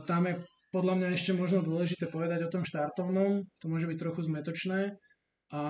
Tam 0.05 0.21
je 0.29 0.41
podľa 0.71 0.93
mňa 1.01 1.07
ešte 1.17 1.35
možno 1.35 1.65
dôležité 1.65 2.07
povedať 2.07 2.47
o 2.47 2.53
tom 2.53 2.63
štartovnom, 2.63 3.43
to 3.59 3.65
môže 3.67 3.89
byť 3.89 3.97
trochu 3.99 4.21
zmetočné. 4.29 4.95
A 5.51 5.61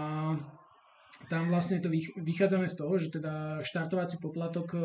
tam 1.29 1.43
vlastne 1.49 1.81
to 1.81 1.89
vychádzame 2.21 2.69
z 2.69 2.75
toho, 2.77 2.93
že 3.01 3.09
teda 3.09 3.65
štartovací 3.65 4.21
poplatok 4.21 4.77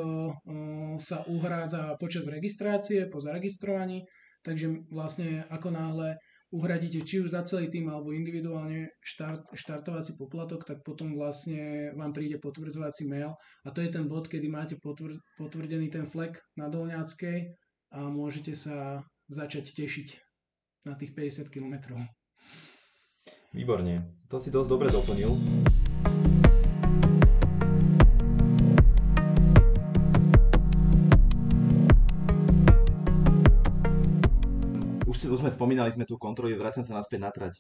sa 1.03 1.21
uhrádza 1.29 2.01
počas 2.01 2.25
registrácie, 2.25 3.11
po 3.13 3.21
zaregistrovaní, 3.21 4.07
takže 4.41 4.89
vlastne 4.89 5.45
ako 5.51 5.69
náhle 5.75 6.17
uhradíte 6.55 7.03
či 7.03 7.23
už 7.23 7.35
za 7.35 7.43
celý 7.43 7.67
tým 7.73 7.91
alebo 7.91 8.15
individuálne 8.15 8.91
štart, 9.03 9.51
štartovací 9.55 10.15
poplatok, 10.15 10.63
tak 10.63 10.87
potom 10.87 11.15
vlastne 11.19 11.91
vám 11.99 12.15
príde 12.15 12.39
potvrdzovací 12.39 13.07
mail 13.07 13.35
a 13.67 13.69
to 13.75 13.83
je 13.83 13.91
ten 13.91 14.07
bod, 14.07 14.31
kedy 14.31 14.47
máte 14.47 14.79
potvr, 14.79 15.19
potvrdený 15.39 15.91
ten 15.91 16.07
flek 16.07 16.39
na 16.55 16.71
Dolňackej 16.71 17.39
a 17.95 18.01
môžete 18.11 18.55
sa 18.55 19.03
začať 19.27 19.75
tešiť 19.75 20.09
na 20.87 20.95
tých 20.95 21.15
50 21.15 21.51
km. 21.51 21.99
Výborne, 23.51 24.23
to 24.31 24.39
si 24.39 24.55
dosť 24.55 24.69
dobre 24.71 24.89
doplnil. 24.93 25.35
Sme 35.47 35.55
spomínali 35.55 35.95
sme 35.95 36.03
tu 36.03 36.19
kontroly, 36.19 36.59
vracam 36.59 36.83
sa 36.83 36.99
naspäť 36.99 37.21
na 37.23 37.31
trať. 37.31 37.55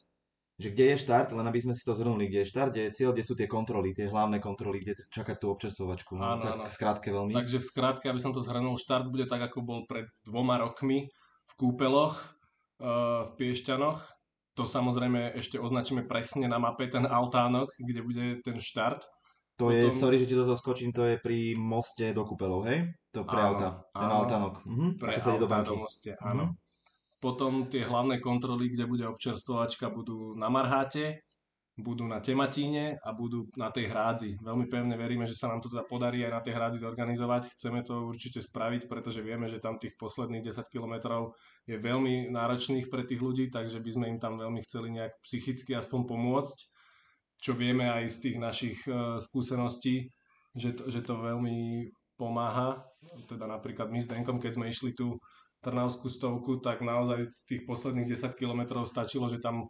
Že 0.59 0.69
kde 0.75 0.85
je 0.91 1.03
štart, 1.07 1.31
len 1.31 1.47
aby 1.47 1.61
sme 1.63 1.77
si 1.77 1.87
to 1.87 1.95
zhrnuli, 1.95 2.27
kde 2.27 2.43
je 2.43 2.51
štart, 2.51 2.75
kde 2.75 2.83
je 2.91 2.95
cieľ, 2.99 3.11
kde 3.15 3.23
sú 3.23 3.39
tie 3.39 3.47
kontroly, 3.47 3.95
tie 3.95 4.11
hlavné 4.11 4.43
kontroly, 4.43 4.83
kde 4.83 5.07
čakať 5.13 5.37
tú 5.39 5.55
občerstvovačku. 5.55 6.19
No, 6.19 6.35
áno, 6.35 6.43
tak 6.43 6.53
áno. 6.59 6.65
skrátke 6.67 7.09
veľmi. 7.15 7.31
Takže 7.37 7.63
v 7.63 7.67
skrátke, 7.71 8.11
aby 8.11 8.19
som 8.19 8.35
to 8.35 8.43
zhrnul, 8.43 8.75
štart 8.75 9.07
bude 9.07 9.31
tak, 9.31 9.47
ako 9.47 9.63
bol 9.63 9.81
pred 9.87 10.11
dvoma 10.27 10.59
rokmi 10.59 11.07
v 11.47 11.53
Kúpeloch, 11.55 12.19
uh, 12.83 13.29
v 13.29 13.31
Piešťanoch. 13.39 14.01
To 14.57 14.65
samozrejme 14.65 15.37
ešte 15.37 15.61
označíme 15.61 16.09
presne 16.09 16.49
na 16.49 16.57
mape 16.57 16.89
ten 16.89 17.05
altánok, 17.05 17.71
kde 17.77 18.01
bude 18.01 18.25
ten 18.41 18.59
štart. 18.59 19.05
To 19.61 19.69
Potom... 19.69 19.77
je, 19.77 19.93
sorry, 19.93 20.17
že 20.21 20.29
ti 20.29 20.35
to 20.37 20.57
skočím, 20.57 20.91
to 20.93 21.05
je 21.05 21.17
pri 21.21 21.53
moste 21.57 22.17
do 22.17 22.25
Kúpelov, 22.25 22.65
hej? 22.65 22.93
To 23.13 23.29
pre 23.29 23.41
áno, 23.41 23.49
auta, 23.53 23.69
ten 23.93 24.09
áno, 24.09 24.17
altánok. 24.25 24.55
Mhm, 24.65 24.89
pre 24.97 25.13
auta 25.21 25.37
do, 25.37 25.49
banky. 25.49 25.69
do 25.69 25.77
moste, 25.81 26.11
áno. 26.17 26.45
Mhm. 26.53 26.66
Potom 27.17 27.73
tie 27.73 27.83
hlavné 27.85 28.21
kontroly, 28.21 28.69
kde 28.71 28.85
bude 28.85 29.05
občerstvovačka, 29.09 29.89
budú 29.89 30.37
na 30.37 30.53
Marháte 30.53 31.27
budú 31.77 32.09
na 32.09 32.25
Tematíne 32.25 32.97
a 33.05 33.13
budú 33.13 33.53
na 33.53 33.69
tej 33.69 33.93
hrádzi. 33.93 34.41
Veľmi 34.41 34.65
pevne 34.65 34.97
veríme, 34.97 35.29
že 35.29 35.37
sa 35.37 35.53
nám 35.53 35.61
to 35.61 35.69
teda 35.69 35.85
podarí 35.85 36.25
aj 36.25 36.33
na 36.33 36.41
tej 36.41 36.57
hrádzi 36.57 36.79
zorganizovať. 36.81 37.53
Chceme 37.53 37.85
to 37.85 38.09
určite 38.09 38.41
spraviť, 38.41 38.89
pretože 38.89 39.21
vieme, 39.21 39.45
že 39.53 39.61
tam 39.61 39.77
tých 39.77 39.93
posledných 40.01 40.41
10 40.41 40.73
kilometrov 40.73 41.37
je 41.69 41.77
veľmi 41.77 42.33
náročných 42.33 42.89
pre 42.89 43.05
tých 43.05 43.21
ľudí, 43.21 43.53
takže 43.53 43.85
by 43.85 43.91
sme 43.93 44.07
im 44.09 44.19
tam 44.19 44.41
veľmi 44.41 44.65
chceli 44.65 44.89
nejak 44.97 45.21
psychicky 45.21 45.77
aspoň 45.77 46.01
pomôcť, 46.09 46.57
čo 47.45 47.53
vieme 47.53 47.93
aj 47.93 48.09
z 48.09 48.17
tých 48.25 48.37
našich 48.41 48.79
uh, 48.89 49.21
skúseností, 49.21 50.09
že 50.57 50.73
to, 50.73 50.89
že 50.89 51.05
to 51.05 51.21
veľmi 51.21 51.93
pomáha. 52.17 52.81
Teda 53.29 53.45
napríklad 53.45 53.93
my 53.93 54.01
s 54.01 54.09
Denkom, 54.09 54.41
keď 54.41 54.57
sme 54.57 54.73
išli 54.73 54.97
tú 54.97 55.21
Trnavskú 55.67 56.07
stovku, 56.07 56.63
tak 56.63 56.87
naozaj 56.87 57.35
tých 57.51 57.67
posledných 57.67 58.15
10 58.15 58.39
kilometrov 58.39 58.87
stačilo, 58.87 59.27
že 59.27 59.43
tam 59.43 59.67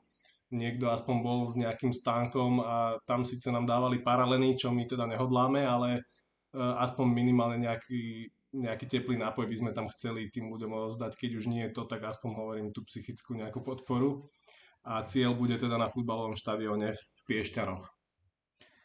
niekto 0.53 0.93
aspoň 0.93 1.17
bol 1.25 1.39
s 1.49 1.57
nejakým 1.57 1.91
stánkom 1.91 2.61
a 2.61 3.01
tam 3.09 3.25
síce 3.25 3.49
nám 3.49 3.65
dávali 3.65 4.05
paraleny, 4.05 4.55
čo 4.55 4.71
my 4.71 4.85
teda 4.85 5.09
nehodláme, 5.09 5.65
ale 5.65 5.89
e, 5.97 6.01
aspoň 6.61 7.07
minimálne 7.09 7.65
nejaký, 7.67 8.29
nejaký 8.55 8.87
teplý 8.87 9.17
nápoj 9.19 9.49
by 9.49 9.57
sme 9.57 9.71
tam 9.73 9.89
chceli 9.91 10.31
tým 10.31 10.53
ľuďom 10.53 10.93
ozdať, 10.93 11.17
keď 11.17 11.31
už 11.41 11.45
nie 11.51 11.65
je 11.67 11.75
to, 11.75 11.89
tak 11.89 12.05
aspoň 12.05 12.31
hovorím 12.37 12.69
tú 12.71 12.87
psychickú 12.87 13.35
nejakú 13.35 13.65
podporu. 13.65 14.29
A 14.87 15.03
cieľ 15.03 15.35
bude 15.35 15.59
teda 15.59 15.81
na 15.81 15.91
futbalovom 15.91 16.39
štadióne 16.39 16.95
v 16.95 17.21
Piešťanoch. 17.27 17.91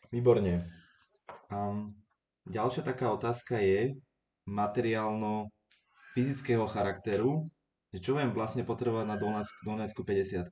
Výborne. 0.10 0.66
Um, 1.54 1.94
ďalšia 2.50 2.82
taká 2.82 3.14
otázka 3.14 3.62
je 3.62 4.02
materiálno 4.50 5.54
fyzického 6.14 6.68
charakteru, 6.68 7.48
že 7.92 8.00
čo 8.00 8.16
budem 8.16 8.32
vlastne 8.32 8.64
potrebovať 8.64 9.06
na 9.08 9.18
Donetsku 9.20 10.02
50 10.04 10.48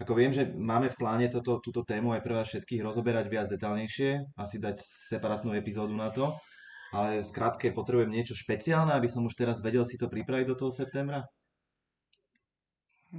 ako 0.00 0.16
viem, 0.16 0.32
že 0.32 0.48
máme 0.48 0.88
v 0.88 0.96
pláne 0.96 1.28
toto, 1.28 1.60
túto 1.60 1.84
tému 1.84 2.16
aj 2.16 2.24
pre 2.24 2.32
vás 2.32 2.48
všetkých 2.48 2.80
rozoberať 2.80 3.28
viac 3.28 3.52
detálnejšie, 3.52 4.32
asi 4.32 4.56
dať 4.56 4.80
separátnu 4.80 5.52
epizódu 5.52 5.92
na 5.92 6.08
to, 6.08 6.40
ale 6.88 7.20
skrátke 7.20 7.68
potrebujem 7.76 8.08
niečo 8.08 8.32
špeciálne, 8.32 8.96
aby 8.96 9.12
som 9.12 9.28
už 9.28 9.36
teraz 9.36 9.60
vedel 9.60 9.84
si 9.84 10.00
to 10.00 10.08
pripraviť 10.08 10.46
do 10.48 10.56
toho 10.56 10.72
septembra? 10.72 11.28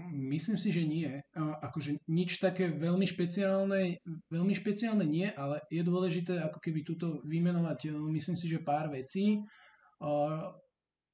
Myslím 0.09 0.57
si, 0.57 0.73
že 0.73 0.81
nie. 0.81 1.21
Akože 1.37 2.01
nič 2.09 2.41
také 2.41 2.73
veľmi 2.73 3.05
špeciálne, 3.05 4.01
veľmi 4.33 4.53
špeciálne 4.57 5.05
nie, 5.05 5.29
ale 5.37 5.61
je 5.69 5.85
dôležité 5.85 6.41
ako 6.41 6.57
keby 6.65 6.81
túto 6.81 7.21
vymenovať, 7.29 7.93
myslím 7.93 8.33
si, 8.33 8.49
že 8.49 8.63
pár 8.63 8.89
vecí. 8.89 9.37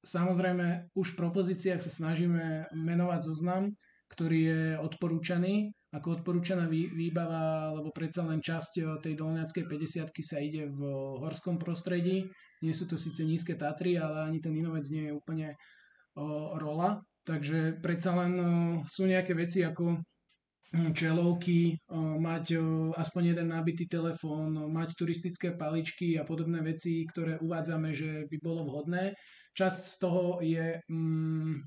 Samozrejme, 0.06 0.94
už 0.94 1.13
v 1.13 1.20
propozíciách 1.20 1.82
sa 1.82 1.92
snažíme 1.92 2.70
menovať 2.74 3.22
zoznam, 3.25 3.74
ktorý 4.08 4.39
je 4.39 4.62
odporúčaný 4.80 5.77
ako 5.96 6.22
odporúčaná 6.22 6.68
výbava, 6.70 7.72
lebo 7.72 7.96
predsa 7.96 8.27
len 8.27 8.44
časť 8.44 8.74
eh, 8.80 8.86
tej 9.00 9.13
dolniackej 9.16 9.63
50 9.66 10.12
sa 10.20 10.38
ide 10.44 10.68
v 10.68 10.80
horskom 11.24 11.56
prostredí. 11.56 12.27
Nie 12.60 12.74
sú 12.74 12.89
to 12.89 12.98
síce 12.98 13.22
nízke 13.22 13.54
Tatry, 13.54 13.96
ale 13.96 14.27
ani 14.27 14.42
ten 14.42 14.51
inovec 14.51 14.84
nie 14.89 15.10
je 15.10 15.13
úplne 15.13 15.54
o, 16.18 16.58
rola. 16.58 17.06
Takže 17.22 17.77
predsa 17.86 18.18
len 18.18 18.34
o, 18.34 18.46
sú 18.82 19.06
nejaké 19.06 19.38
veci 19.38 19.62
ako 19.62 20.01
hm, 20.74 20.89
čelovky, 20.98 21.77
o, 21.86 22.18
mať 22.18 22.58
aspoň 22.98 23.38
jeden 23.38 23.54
nabitý 23.54 23.86
telefón, 23.86 24.58
mať 24.74 24.98
turistické 24.98 25.54
paličky 25.54 26.18
a 26.18 26.25
podobné 26.25 26.66
veci, 26.66 27.06
ktoré 27.06 27.38
uvádzame, 27.38 27.94
že 27.94 28.25
by 28.25 28.38
bolo 28.42 28.66
vhodné. 28.66 29.14
Časť 29.57 29.81
z 29.81 29.96
toho 29.98 30.37
je 30.46 30.77
mm, 30.85 31.65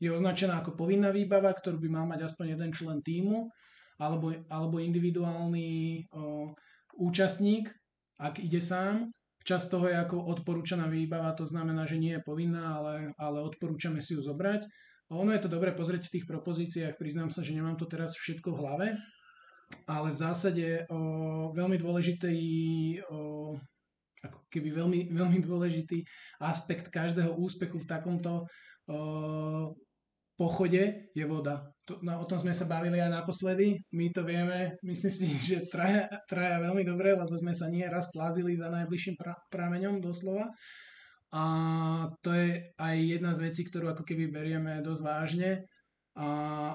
je 0.00 0.08
označená 0.08 0.64
ako 0.64 0.80
povinná 0.80 1.12
výbava, 1.12 1.52
ktorú 1.52 1.76
by 1.76 1.88
mal 1.92 2.04
mať 2.08 2.32
aspoň 2.32 2.56
jeden 2.56 2.70
člen 2.72 2.98
týmu, 3.04 3.52
alebo, 4.00 4.32
alebo 4.48 4.80
individuálny 4.80 6.08
o, 6.08 6.56
účastník, 6.96 7.68
ak 8.16 8.40
ide 8.40 8.64
sám. 8.64 9.12
Čas 9.44 9.68
toho 9.68 9.88
je 9.88 9.96
ako 9.96 10.24
odporúčaná 10.36 10.88
výbava, 10.88 11.36
to 11.36 11.44
znamená, 11.44 11.84
že 11.84 12.00
nie 12.00 12.16
je 12.16 12.24
povinná, 12.24 12.80
ale, 12.80 13.12
ale 13.20 13.44
odporúčame 13.44 14.00
si 14.00 14.16
ju 14.16 14.24
zobrať. 14.24 14.64
Ono 15.12 15.32
je 15.32 15.40
to 15.40 15.52
dobre 15.52 15.76
pozrieť 15.76 16.08
v 16.08 16.14
tých 16.16 16.28
propozíciách, 16.28 16.96
priznám 16.96 17.28
sa, 17.28 17.44
že 17.44 17.52
nemám 17.52 17.76
to 17.76 17.84
teraz 17.84 18.16
všetko 18.16 18.56
v 18.56 18.60
hlave, 18.60 18.88
ale 19.84 20.08
v 20.12 20.16
zásade 20.16 20.66
o, 20.88 21.52
veľmi 21.52 21.76
dôležitý, 21.76 22.38
o, 23.04 23.52
ako 24.20 24.38
keby 24.52 24.68
veľmi, 24.72 25.00
veľmi 25.12 25.38
dôležitý 25.40 26.04
aspekt 26.44 26.92
každého 26.92 27.32
úspechu 27.40 27.80
v 27.80 27.88
takomto 27.88 28.44
o, 28.88 29.72
pochode 30.40 31.12
je 31.12 31.24
voda. 31.28 31.68
To, 31.84 32.00
no, 32.00 32.24
o 32.24 32.24
tom 32.24 32.40
sme 32.40 32.56
sa 32.56 32.64
bavili 32.64 32.96
aj 32.96 33.12
naposledy. 33.12 33.76
My 33.92 34.08
to 34.08 34.24
vieme, 34.24 34.80
myslím 34.80 35.12
si, 35.12 35.26
že 35.44 35.68
traja, 35.68 36.08
traja 36.24 36.64
veľmi 36.64 36.80
dobre, 36.80 37.12
lebo 37.12 37.28
sme 37.36 37.52
sa 37.52 37.68
nie 37.68 37.84
raz 37.84 38.08
plázili 38.08 38.56
za 38.56 38.72
najbližším 38.72 39.20
pra, 39.20 39.36
prameňom 39.52 40.00
doslova. 40.00 40.48
A 41.30 41.44
to 42.24 42.32
je 42.32 42.74
aj 42.80 42.96
jedna 42.96 43.36
z 43.36 43.52
vecí, 43.52 43.62
ktorú 43.68 43.92
ako 43.92 44.02
keby 44.02 44.32
berieme 44.32 44.80
dosť 44.80 45.02
vážne. 45.04 45.50
A 46.18 46.26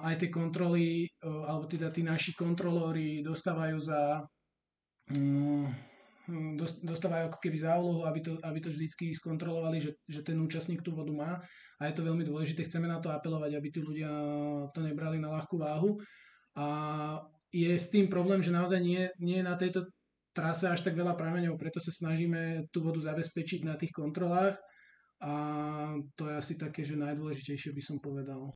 aj 0.08 0.16
tie 0.22 0.30
kontroly, 0.32 1.12
alebo 1.20 1.68
teda 1.68 1.92
tí 1.92 2.06
naši 2.06 2.32
kontrolóri 2.38 3.20
dostávajú 3.20 3.78
za 3.84 4.24
um, 5.12 5.68
dostávajú 6.82 7.30
ako 7.30 7.40
keby 7.42 7.58
za 7.62 7.78
úlohu, 7.78 8.06
aby 8.10 8.20
to, 8.22 8.34
aby 8.42 8.60
to 8.62 8.70
vždycky 8.74 9.14
skontrolovali, 9.14 9.82
že, 9.82 9.92
že 10.10 10.26
ten 10.26 10.38
účastník 10.42 10.82
tú 10.82 10.94
vodu 10.94 11.14
má 11.14 11.32
a 11.78 11.82
je 11.86 11.94
to 11.94 12.06
veľmi 12.06 12.26
dôležité. 12.26 12.66
Chceme 12.66 12.90
na 12.90 12.98
to 12.98 13.14
apelovať, 13.14 13.52
aby 13.54 13.68
tí 13.70 13.80
ľudia 13.84 14.10
to 14.74 14.80
nebrali 14.82 15.22
na 15.22 15.34
ľahkú 15.36 15.60
váhu. 15.60 16.02
A 16.56 16.66
je 17.54 17.72
s 17.72 17.92
tým 17.92 18.08
problém, 18.08 18.42
že 18.42 18.52
naozaj 18.52 18.80
nie, 18.82 19.08
nie 19.20 19.40
je 19.40 19.46
na 19.46 19.56
tejto 19.56 19.88
trase 20.36 20.68
až 20.68 20.84
tak 20.84 21.00
veľa 21.00 21.16
prameňov, 21.16 21.56
preto 21.56 21.80
sa 21.80 21.96
snažíme 21.96 22.68
tú 22.76 22.84
vodu 22.84 23.00
zabezpečiť 23.00 23.64
na 23.64 23.80
tých 23.80 23.96
kontrolách 23.96 24.60
a 25.24 25.34
to 26.20 26.28
je 26.28 26.36
asi 26.36 26.54
také, 26.60 26.84
že 26.84 27.00
najdôležitejšie 27.00 27.72
by 27.72 27.82
som 27.84 27.98
povedal. 28.04 28.52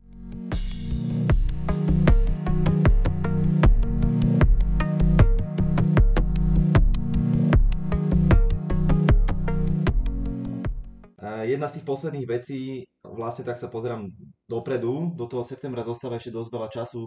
Jedna 11.45 11.67
z 11.67 11.80
tých 11.80 11.86
posledných 11.86 12.28
vecí, 12.28 12.84
vlastne 13.04 13.45
tak 13.45 13.60
sa 13.60 13.71
pozerám 13.71 14.10
dopredu, 14.47 15.13
do 15.15 15.25
toho 15.28 15.43
septembra 15.43 15.86
zostáva 15.86 16.17
ešte 16.17 16.34
dosť 16.34 16.52
veľa 16.52 16.69
času. 16.71 17.04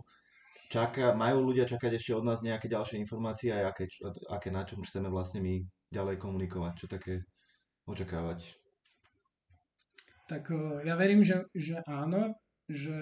Čaká, 0.73 1.13
majú 1.13 1.53
ľudia 1.53 1.69
čakať 1.69 2.01
ešte 2.01 2.17
od 2.17 2.25
nás 2.25 2.41
nejaké 2.41 2.65
ďalšie 2.69 2.97
informácie 2.97 3.53
a 3.53 3.69
aké, 3.69 3.93
aké 4.33 4.49
na 4.49 4.65
čom 4.65 4.81
chceme 4.81 5.13
vlastne 5.13 5.45
my 5.45 5.61
ďalej 5.93 6.17
komunikovať, 6.17 6.73
čo 6.81 6.87
také 6.89 7.21
očakávať? 7.85 8.57
Tak 10.33 10.49
ja 10.89 10.97
verím, 10.97 11.21
že, 11.29 11.45
že 11.53 11.85
áno, 11.85 12.33
že 12.65 12.97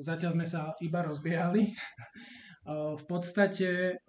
zatiaľ 0.00 0.40
sme 0.40 0.46
sa 0.48 0.72
iba 0.80 1.04
rozbiehali. 1.04 1.68
v 3.00 3.04
podstate 3.04 4.00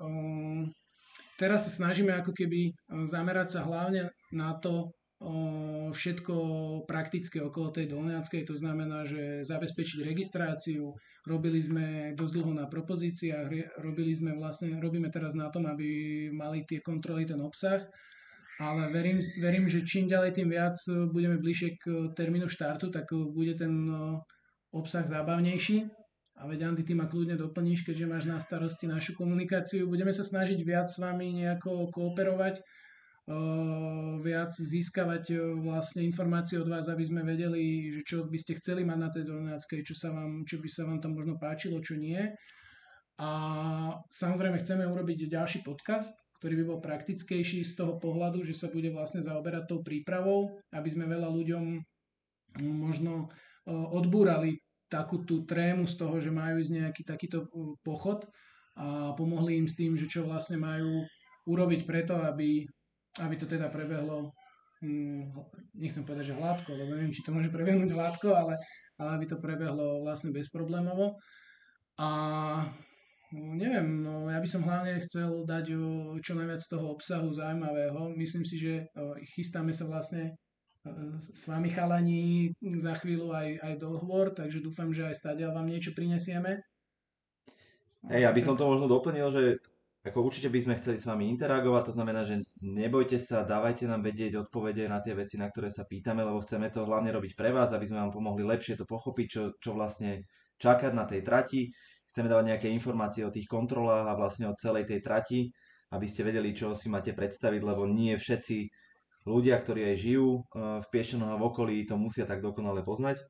teraz 1.39 1.60
sa 1.67 1.72
snažíme 1.72 2.12
ako 2.13 2.32
keby 2.36 2.76
zamerať 3.08 3.60
sa 3.60 3.62
hlavne 3.65 4.12
na 4.32 4.56
to, 4.60 4.91
všetko 5.93 6.36
praktické 6.89 7.45
okolo 7.45 7.69
tej 7.69 7.93
Dolniackej, 7.93 8.41
to 8.41 8.57
znamená, 8.57 9.05
že 9.05 9.45
zabezpečiť 9.45 10.01
registráciu, 10.01 10.97
robili 11.29 11.62
sme 11.62 12.17
dosť 12.17 12.34
dlho 12.41 12.53
na 12.57 12.65
propozíciách, 12.65 13.77
robili 13.86 14.17
sme 14.17 14.34
vlastne, 14.34 14.73
robíme 14.81 15.13
teraz 15.13 15.38
na 15.38 15.53
tom, 15.53 15.69
aby 15.69 16.29
mali 16.34 16.65
tie 16.65 16.81
kontroly 16.81 17.29
ten 17.29 17.38
obsah, 17.38 17.86
ale 18.57 18.89
verím, 18.89 19.21
verím, 19.38 19.69
že 19.69 19.86
čím 19.86 20.10
ďalej, 20.10 20.41
tým 20.41 20.49
viac 20.49 20.73
budeme 21.13 21.38
bližšie 21.38 21.69
k 21.77 21.86
termínu 22.17 22.49
štartu, 22.49 22.89
tak 22.89 23.05
bude 23.13 23.53
ten 23.53 23.93
obsah 24.73 25.05
zábavnejší. 25.05 25.86
A 26.41 26.49
veď 26.49 26.73
Andy, 26.73 26.81
ty 26.81 26.97
ma 26.97 27.05
kľudne 27.05 27.38
doplníš, 27.38 27.86
keďže 27.86 28.10
máš 28.10 28.25
na 28.25 28.41
starosti 28.41 28.89
našu 28.89 29.13
komunikáciu. 29.13 29.86
Budeme 29.86 30.10
sa 30.10 30.25
snažiť 30.25 30.57
viac 30.65 30.89
s 30.89 30.97
vami 30.97 31.38
nejako 31.38 31.93
kooperovať, 31.93 32.65
viac 34.21 34.51
získavať 34.51 35.38
vlastne 35.62 36.01
informácie 36.01 36.57
od 36.57 36.67
vás, 36.67 36.89
aby 36.89 37.05
sme 37.05 37.21
vedeli, 37.21 37.93
že 37.93 38.01
čo 38.01 38.17
by 38.25 38.38
ste 38.38 38.57
chceli 38.57 38.81
mať 38.81 38.97
na 38.97 39.10
tej 39.13 39.23
donáckej, 39.29 39.86
čo, 39.86 39.95
sa 39.95 40.10
vám, 40.10 40.43
čo 40.43 40.57
by 40.57 40.69
sa 40.69 40.84
vám 40.89 40.99
tam 40.99 41.13
možno 41.13 41.38
páčilo, 41.38 41.77
čo 41.79 41.95
nie. 41.95 42.19
A 43.21 43.29
samozrejme 44.10 44.57
chceme 44.60 44.84
urobiť 44.89 45.29
ďalší 45.29 45.62
podcast, 45.62 46.17
ktorý 46.41 46.65
by 46.65 46.65
bol 46.65 46.79
praktickejší 46.81 47.62
z 47.62 47.77
toho 47.77 48.01
pohľadu, 48.01 48.41
že 48.41 48.57
sa 48.57 48.73
bude 48.73 48.89
vlastne 48.89 49.21
zaoberať 49.21 49.69
tou 49.69 49.86
prípravou, 49.86 50.57
aby 50.73 50.89
sme 50.89 51.05
veľa 51.05 51.29
ľuďom 51.29 51.65
možno 52.57 53.29
odbúrali 53.69 54.57
takú 54.89 55.21
tú 55.23 55.45
trému 55.45 55.86
z 55.86 55.95
toho, 55.95 56.17
že 56.17 56.34
majú 56.34 56.57
ísť 56.60 56.73
nejaký 56.73 57.01
takýto 57.05 57.45
pochod 57.86 58.25
a 58.75 59.13
pomohli 59.13 59.62
im 59.62 59.67
s 59.69 59.77
tým, 59.77 59.93
že 59.93 60.10
čo 60.10 60.25
vlastne 60.25 60.57
majú 60.57 61.05
urobiť 61.45 61.86
preto, 61.86 62.17
aby 62.17 62.65
aby 63.19 63.36
to 63.36 63.50
teda 63.50 63.67
prebehlo, 63.67 64.32
hm, 64.80 65.36
nechcem 65.76 66.08
povedať, 66.08 66.32
že 66.32 66.39
hladko, 66.39 66.71
lebo 66.71 66.95
neviem, 66.95 67.12
či 67.12 67.26
to 67.26 67.36
môže 67.36 67.52
prebehnúť 67.52 67.91
hladko, 67.91 68.32
ale, 68.32 68.56
ale 68.95 69.10
aby 69.19 69.26
to 69.28 69.41
prebehlo 69.41 70.06
vlastne 70.06 70.32
bezproblémovo. 70.32 71.19
A 72.00 72.08
No, 73.32 73.56
neviem, 73.56 74.04
no 74.04 74.28
ja 74.28 74.43
by 74.43 74.50
som 74.50 74.60
hlavne 74.60 75.00
chcel 75.08 75.47
dať 75.47 75.71
čo 76.19 76.36
najviac 76.36 76.60
toho 76.67 76.91
obsahu 76.91 77.32
zaujímavého. 77.32 78.12
Myslím 78.19 78.43
si, 78.43 78.60
že 78.60 78.91
chystáme 79.39 79.71
sa 79.71 79.88
vlastne 79.88 80.36
o, 80.84 81.15
s 81.15 81.47
vami 81.47 81.71
chalani 81.71 82.52
za 82.84 82.91
chvíľu 83.00 83.32
aj, 83.32 83.56
aj 83.63 83.74
dohovor, 83.80 84.36
takže 84.36 84.60
dúfam, 84.60 84.91
že 84.91 85.08
aj 85.08 85.15
stadia 85.15 85.47
vám 85.47 85.63
niečo 85.63 85.95
prinesieme. 85.95 86.60
Hej, 88.12 88.28
aby 88.28 88.43
som 88.43 88.60
to 88.60 88.67
možno 88.67 88.91
doplnil, 88.91 89.32
že 89.32 89.63
ako 90.01 90.17
určite 90.25 90.49
by 90.49 90.59
sme 90.65 90.77
chceli 90.81 90.97
s 90.97 91.05
vami 91.05 91.29
interagovať, 91.29 91.93
to 91.93 91.93
znamená, 91.93 92.25
že 92.25 92.41
nebojte 92.65 93.21
sa, 93.21 93.45
dávajte 93.45 93.85
nám 93.85 94.01
vedieť 94.01 94.49
odpovede 94.49 94.89
na 94.89 94.97
tie 94.97 95.13
veci, 95.13 95.37
na 95.37 95.45
ktoré 95.45 95.69
sa 95.69 95.85
pýtame, 95.85 96.25
lebo 96.25 96.41
chceme 96.41 96.73
to 96.73 96.89
hlavne 96.89 97.13
robiť 97.13 97.37
pre 97.37 97.53
vás, 97.53 97.69
aby 97.69 97.85
sme 97.85 98.01
vám 98.01 98.11
pomohli 98.13 98.41
lepšie 98.41 98.81
to 98.81 98.89
pochopiť, 98.89 99.27
čo, 99.29 99.43
čo 99.61 99.77
vlastne 99.77 100.25
čakať 100.57 100.91
na 100.97 101.05
tej 101.05 101.21
trati 101.21 101.69
chceme 102.11 102.27
dávať 102.27 102.45
nejaké 102.51 102.67
informácie 102.67 103.23
o 103.23 103.31
tých 103.31 103.47
kontrolách 103.47 104.03
a 104.03 104.19
vlastne 104.19 104.51
o 104.51 104.57
celej 104.59 104.91
tej 104.91 104.99
trati, 104.99 105.39
aby 105.95 106.05
ste 106.07 106.27
vedeli, 106.27 106.51
čo 106.51 106.75
si 106.75 106.91
máte 106.91 107.15
predstaviť, 107.15 107.61
lebo 107.63 107.87
nie 107.87 108.19
všetci 108.19 108.67
ľudia, 109.31 109.55
ktorí 109.63 109.95
aj 109.95 109.97
žijú 109.97 110.27
eh, 110.35 110.83
v 110.83 110.87
Piešťanoch 110.91 111.31
a 111.31 111.39
v 111.39 111.47
okolí, 111.47 111.75
to 111.87 111.95
musia 111.95 112.27
tak 112.27 112.43
dokonale 112.43 112.83
poznať. 112.83 113.23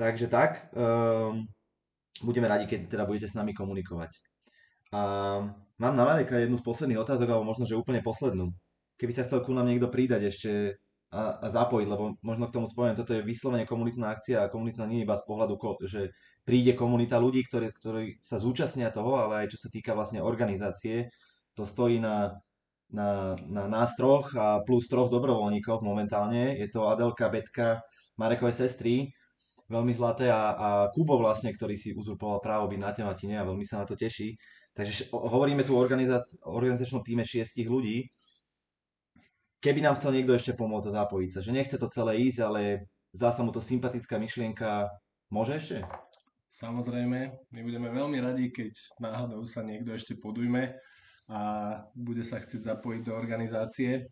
Takže 0.00 0.32
tak, 0.32 0.72
um, 0.72 1.44
budeme 2.24 2.48
radi, 2.48 2.64
keď 2.64 2.88
teda 2.88 3.04
budete 3.04 3.28
s 3.28 3.36
nami 3.36 3.52
komunikovať. 3.52 4.29
A 4.90 5.00
mám 5.78 5.94
na 5.94 6.04
Mareka 6.04 6.34
jednu 6.38 6.58
z 6.58 6.66
posledných 6.66 7.02
otázok, 7.02 7.30
alebo 7.30 7.46
možno, 7.46 7.64
že 7.66 7.78
úplne 7.78 8.02
poslednú. 8.02 8.50
Keby 8.98 9.12
sa 9.14 9.24
chcel 9.24 9.40
ku 9.46 9.54
nám 9.54 9.70
niekto 9.70 9.88
pridať 9.88 10.22
ešte 10.28 10.50
a, 11.10 11.42
a 11.42 11.46
zapojiť, 11.50 11.88
lebo 11.90 12.18
možno 12.22 12.50
k 12.50 12.54
tomu 12.54 12.66
spomeniem, 12.70 12.98
toto 12.98 13.14
je 13.14 13.26
vyslovene 13.26 13.66
komunitná 13.66 14.14
akcia 14.14 14.46
a 14.46 14.50
komunitná 14.52 14.86
nie 14.86 15.02
iba 15.02 15.18
z 15.18 15.24
pohľadu, 15.26 15.58
že 15.86 16.14
príde 16.46 16.74
komunita 16.78 17.18
ľudí, 17.18 17.46
ktorí, 17.46 17.74
ktorí 17.74 18.04
sa 18.22 18.38
zúčastnia 18.38 18.94
toho, 18.94 19.18
ale 19.18 19.46
aj 19.46 19.56
čo 19.56 19.58
sa 19.66 19.68
týka 19.70 19.94
vlastne 19.94 20.22
organizácie, 20.22 21.10
to 21.58 21.66
stojí 21.66 21.98
na, 21.98 22.38
na, 22.94 23.34
na 23.46 23.64
nás 23.66 23.94
troch 23.98 24.34
a 24.38 24.62
plus 24.62 24.86
troch 24.86 25.10
dobrovoľníkov 25.10 25.82
momentálne. 25.82 26.54
Je 26.58 26.70
to 26.70 26.86
Adelka, 26.86 27.26
Betka, 27.30 27.82
Marekové 28.18 28.54
sestry, 28.54 29.10
veľmi 29.70 29.94
zlaté 29.94 30.30
a, 30.30 30.54
a 30.54 30.68
Kubo 30.90 31.18
vlastne, 31.18 31.54
ktorý 31.54 31.78
si 31.78 31.94
uzurpoval 31.94 32.42
právo 32.42 32.66
byť 32.66 32.80
na 32.82 32.90
tematine 32.90 33.34
a 33.38 33.46
veľmi 33.46 33.62
sa 33.62 33.82
na 33.82 33.86
to 33.86 33.94
teší. 33.94 34.34
Takže 34.74 35.10
hovoríme 35.10 35.66
tu 35.66 35.74
o 35.74 35.82
organizačnom 35.82 37.02
týme 37.02 37.26
šiestich 37.26 37.66
ľudí. 37.66 38.06
Keby 39.60 39.84
nám 39.84 40.00
chcel 40.00 40.16
niekto 40.16 40.32
ešte 40.32 40.56
pomôcť 40.56 40.88
a 40.88 41.04
zapojiť 41.04 41.30
sa, 41.36 41.40
že 41.44 41.52
nechce 41.52 41.76
to 41.76 41.90
celé 41.92 42.16
ísť, 42.30 42.40
ale 42.40 42.88
zdá 43.12 43.28
sa 43.34 43.44
mu 43.44 43.52
to 43.52 43.60
sympatická 43.60 44.16
myšlienka, 44.16 44.88
môže 45.28 45.60
ešte? 45.60 45.76
Samozrejme, 46.50 47.18
my 47.52 47.60
budeme 47.60 47.92
veľmi 47.92 48.18
radi, 48.24 48.48
keď 48.50 48.72
náhodou 48.98 49.44
sa 49.44 49.60
niekto 49.62 49.92
ešte 49.92 50.16
podujme 50.16 50.74
a 51.30 51.40
bude 51.94 52.24
sa 52.26 52.42
chcieť 52.42 52.74
zapojiť 52.74 53.00
do 53.06 53.12
organizácie. 53.14 54.08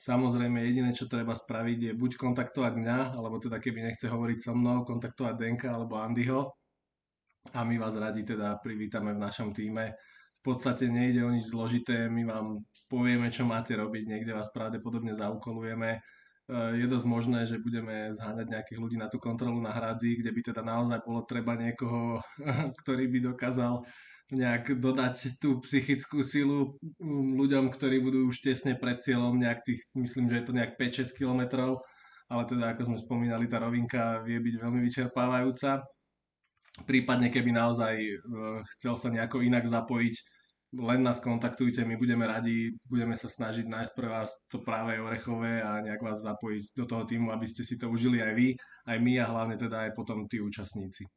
Samozrejme, 0.00 0.64
jediné, 0.64 0.90
čo 0.96 1.12
treba 1.12 1.36
spraviť, 1.36 1.78
je 1.78 1.92
buď 1.92 2.16
kontaktovať 2.16 2.72
mňa, 2.72 2.98
alebo 3.20 3.36
teda 3.36 3.60
keby 3.60 3.84
nechce 3.84 4.08
hovoriť 4.08 4.38
so 4.40 4.56
mnou, 4.56 4.82
kontaktovať 4.88 5.34
Denka 5.36 5.68
alebo 5.70 6.00
Andyho. 6.00 6.56
A 7.56 7.64
my 7.64 7.76
vás 7.80 7.96
radi 7.96 8.22
teda 8.22 8.60
privítame 8.60 9.16
v 9.16 9.22
našom 9.22 9.50
týme. 9.56 9.96
V 10.40 10.42
podstate 10.42 10.88
nejde 10.88 11.24
o 11.24 11.30
nič 11.32 11.52
zložité, 11.52 12.08
my 12.08 12.24
vám 12.24 12.64
povieme, 12.88 13.28
čo 13.28 13.44
máte 13.44 13.76
robiť, 13.76 14.08
niekde 14.08 14.32
vás 14.32 14.48
pravdepodobne 14.52 15.12
zaukolujeme 15.12 16.00
je 16.50 16.86
dosť 16.90 17.06
možné, 17.06 17.46
že 17.46 17.62
budeme 17.62 18.10
zháňať 18.10 18.46
nejakých 18.50 18.78
ľudí 18.82 18.96
na 18.98 19.06
tú 19.06 19.22
kontrolu 19.22 19.62
na 19.62 19.70
hradzi, 19.70 20.18
kde 20.18 20.34
by 20.34 20.40
teda 20.50 20.62
naozaj 20.66 20.98
bolo 21.06 21.22
treba 21.22 21.54
niekoho, 21.54 22.18
ktorý 22.82 23.06
by 23.06 23.18
dokázal 23.34 23.86
nejak 24.30 24.78
dodať 24.78 25.42
tú 25.42 25.58
psychickú 25.62 26.22
silu 26.22 26.78
ľuďom, 27.38 27.70
ktorí 27.74 27.98
budú 27.98 28.30
už 28.30 28.46
tesne 28.46 28.78
pred 28.78 29.02
cieľom 29.02 29.34
nejak 29.34 29.66
tých, 29.66 29.82
myslím, 29.98 30.30
že 30.30 30.42
je 30.42 30.44
to 30.46 30.52
nejak 30.54 30.78
5-6 30.78 31.18
kilometrov, 31.18 31.82
ale 32.30 32.42
teda 32.46 32.74
ako 32.74 32.94
sme 32.94 32.98
spomínali, 32.98 33.50
tá 33.50 33.58
rovinka 33.58 34.22
vie 34.22 34.38
byť 34.38 34.54
veľmi 34.62 34.80
vyčerpávajúca. 34.86 35.82
Prípadne 36.86 37.28
keby 37.28 37.50
naozaj 37.50 37.94
uh, 37.98 38.62
chcel 38.76 38.94
sa 38.94 39.10
nejako 39.10 39.42
inak 39.42 39.66
zapojiť, 39.66 40.14
len 40.70 41.02
nás 41.02 41.18
kontaktujte, 41.18 41.82
my 41.82 41.98
budeme 41.98 42.22
radi, 42.30 42.70
budeme 42.86 43.18
sa 43.18 43.26
snažiť 43.26 43.66
nájsť 43.66 43.92
pre 43.98 44.06
vás 44.06 44.30
to 44.46 44.62
práve 44.62 45.02
orechové 45.02 45.58
a 45.58 45.82
nejak 45.82 45.98
vás 45.98 46.22
zapojiť 46.22 46.78
do 46.78 46.86
toho 46.86 47.02
týmu, 47.02 47.34
aby 47.34 47.46
ste 47.50 47.66
si 47.66 47.74
to 47.74 47.90
užili 47.90 48.22
aj 48.22 48.32
vy, 48.38 48.48
aj 48.86 48.96
my 49.02 49.12
a 49.18 49.26
hlavne 49.26 49.58
teda 49.58 49.90
aj 49.90 49.98
potom 49.98 50.30
tí 50.30 50.38
účastníci. 50.38 51.10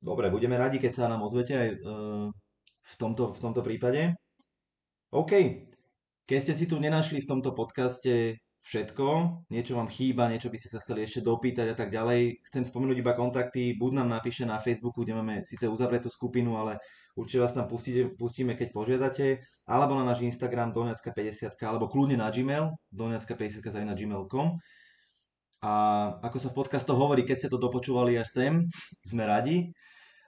Dobre, 0.00 0.32
budeme 0.32 0.56
radi, 0.56 0.80
keď 0.80 0.92
sa 0.96 1.06
nám 1.06 1.20
ozvete 1.22 1.52
aj 1.52 1.68
uh, 1.84 2.26
v, 2.82 2.94
tomto, 2.96 3.36
v 3.36 3.40
tomto 3.44 3.60
prípade. 3.60 4.16
OK, 5.12 5.32
keď 6.24 6.38
ste 6.40 6.54
si 6.56 6.64
tu 6.64 6.80
nenašli 6.80 7.20
v 7.20 7.28
tomto 7.28 7.52
podcaste 7.52 8.40
všetko, 8.62 9.06
niečo 9.50 9.74
vám 9.74 9.90
chýba, 9.90 10.30
niečo 10.30 10.46
by 10.46 10.58
ste 10.58 10.70
sa 10.70 10.78
chceli 10.78 11.02
ešte 11.02 11.20
dopýtať 11.20 11.74
a 11.74 11.76
tak 11.76 11.90
ďalej, 11.90 12.46
chcem 12.46 12.62
spomenúť 12.62 12.96
iba 13.02 13.18
kontakty, 13.18 13.74
buď 13.74 14.02
nám 14.02 14.08
napíšte 14.14 14.46
na 14.46 14.62
Facebooku, 14.62 15.02
kde 15.02 15.18
máme 15.18 15.42
síce 15.42 15.66
uzavretú 15.66 16.06
skupinu, 16.06 16.54
ale 16.54 16.78
určite 17.18 17.42
vás 17.42 17.52
tam 17.52 17.66
pustíte, 17.66 18.14
pustíme, 18.14 18.54
keď 18.54 18.68
požiadate, 18.70 19.42
alebo 19.66 19.98
na 19.98 20.06
náš 20.06 20.22
Instagram 20.22 20.70
donecka50, 20.70 21.58
alebo 21.58 21.90
kľudne 21.90 22.14
na 22.22 22.30
Gmail, 22.30 22.70
donecka50 22.94 23.82
na 23.82 23.98
gmail.com. 23.98 24.58
A 25.62 25.72
ako 26.26 26.36
sa 26.42 26.50
v 26.50 26.58
podcastoch 26.58 26.98
hovorí, 26.98 27.22
keď 27.22 27.36
ste 27.38 27.52
to 27.52 27.58
dopočúvali 27.58 28.18
až 28.18 28.28
sem, 28.34 28.52
sme 29.06 29.22
radi. 29.26 29.70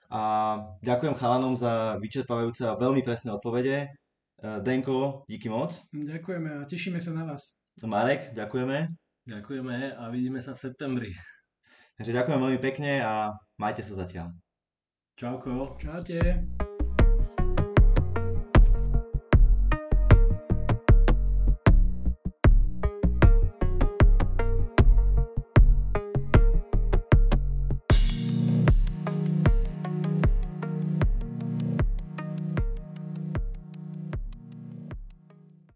A 0.07 0.55
ďakujem 0.79 1.19
chalanom 1.19 1.59
za 1.59 1.99
vyčerpávajúce 1.99 2.63
a 2.71 2.79
veľmi 2.79 3.03
presné 3.03 3.35
odpovede. 3.35 3.91
Denko, 4.39 5.27
díky 5.27 5.51
moc. 5.51 5.75
Ďakujeme 5.91 6.63
a 6.63 6.69
tešíme 6.71 7.03
sa 7.03 7.11
na 7.11 7.27
vás. 7.27 7.64
Marek, 7.83 8.31
ďakujeme. 8.39 8.87
Ďakujeme 9.27 9.99
a 9.99 10.03
vidíme 10.15 10.39
sa 10.39 10.55
v 10.55 10.63
septembri. 10.63 11.11
Takže 11.99 12.15
ďakujem 12.15 12.39
veľmi 12.39 12.61
pekne 12.63 13.03
a 13.03 13.35
majte 13.59 13.83
sa 13.83 13.99
zatiaľ. 13.99 14.31
Čauko. 15.19 15.79
Čaute. 15.79 16.19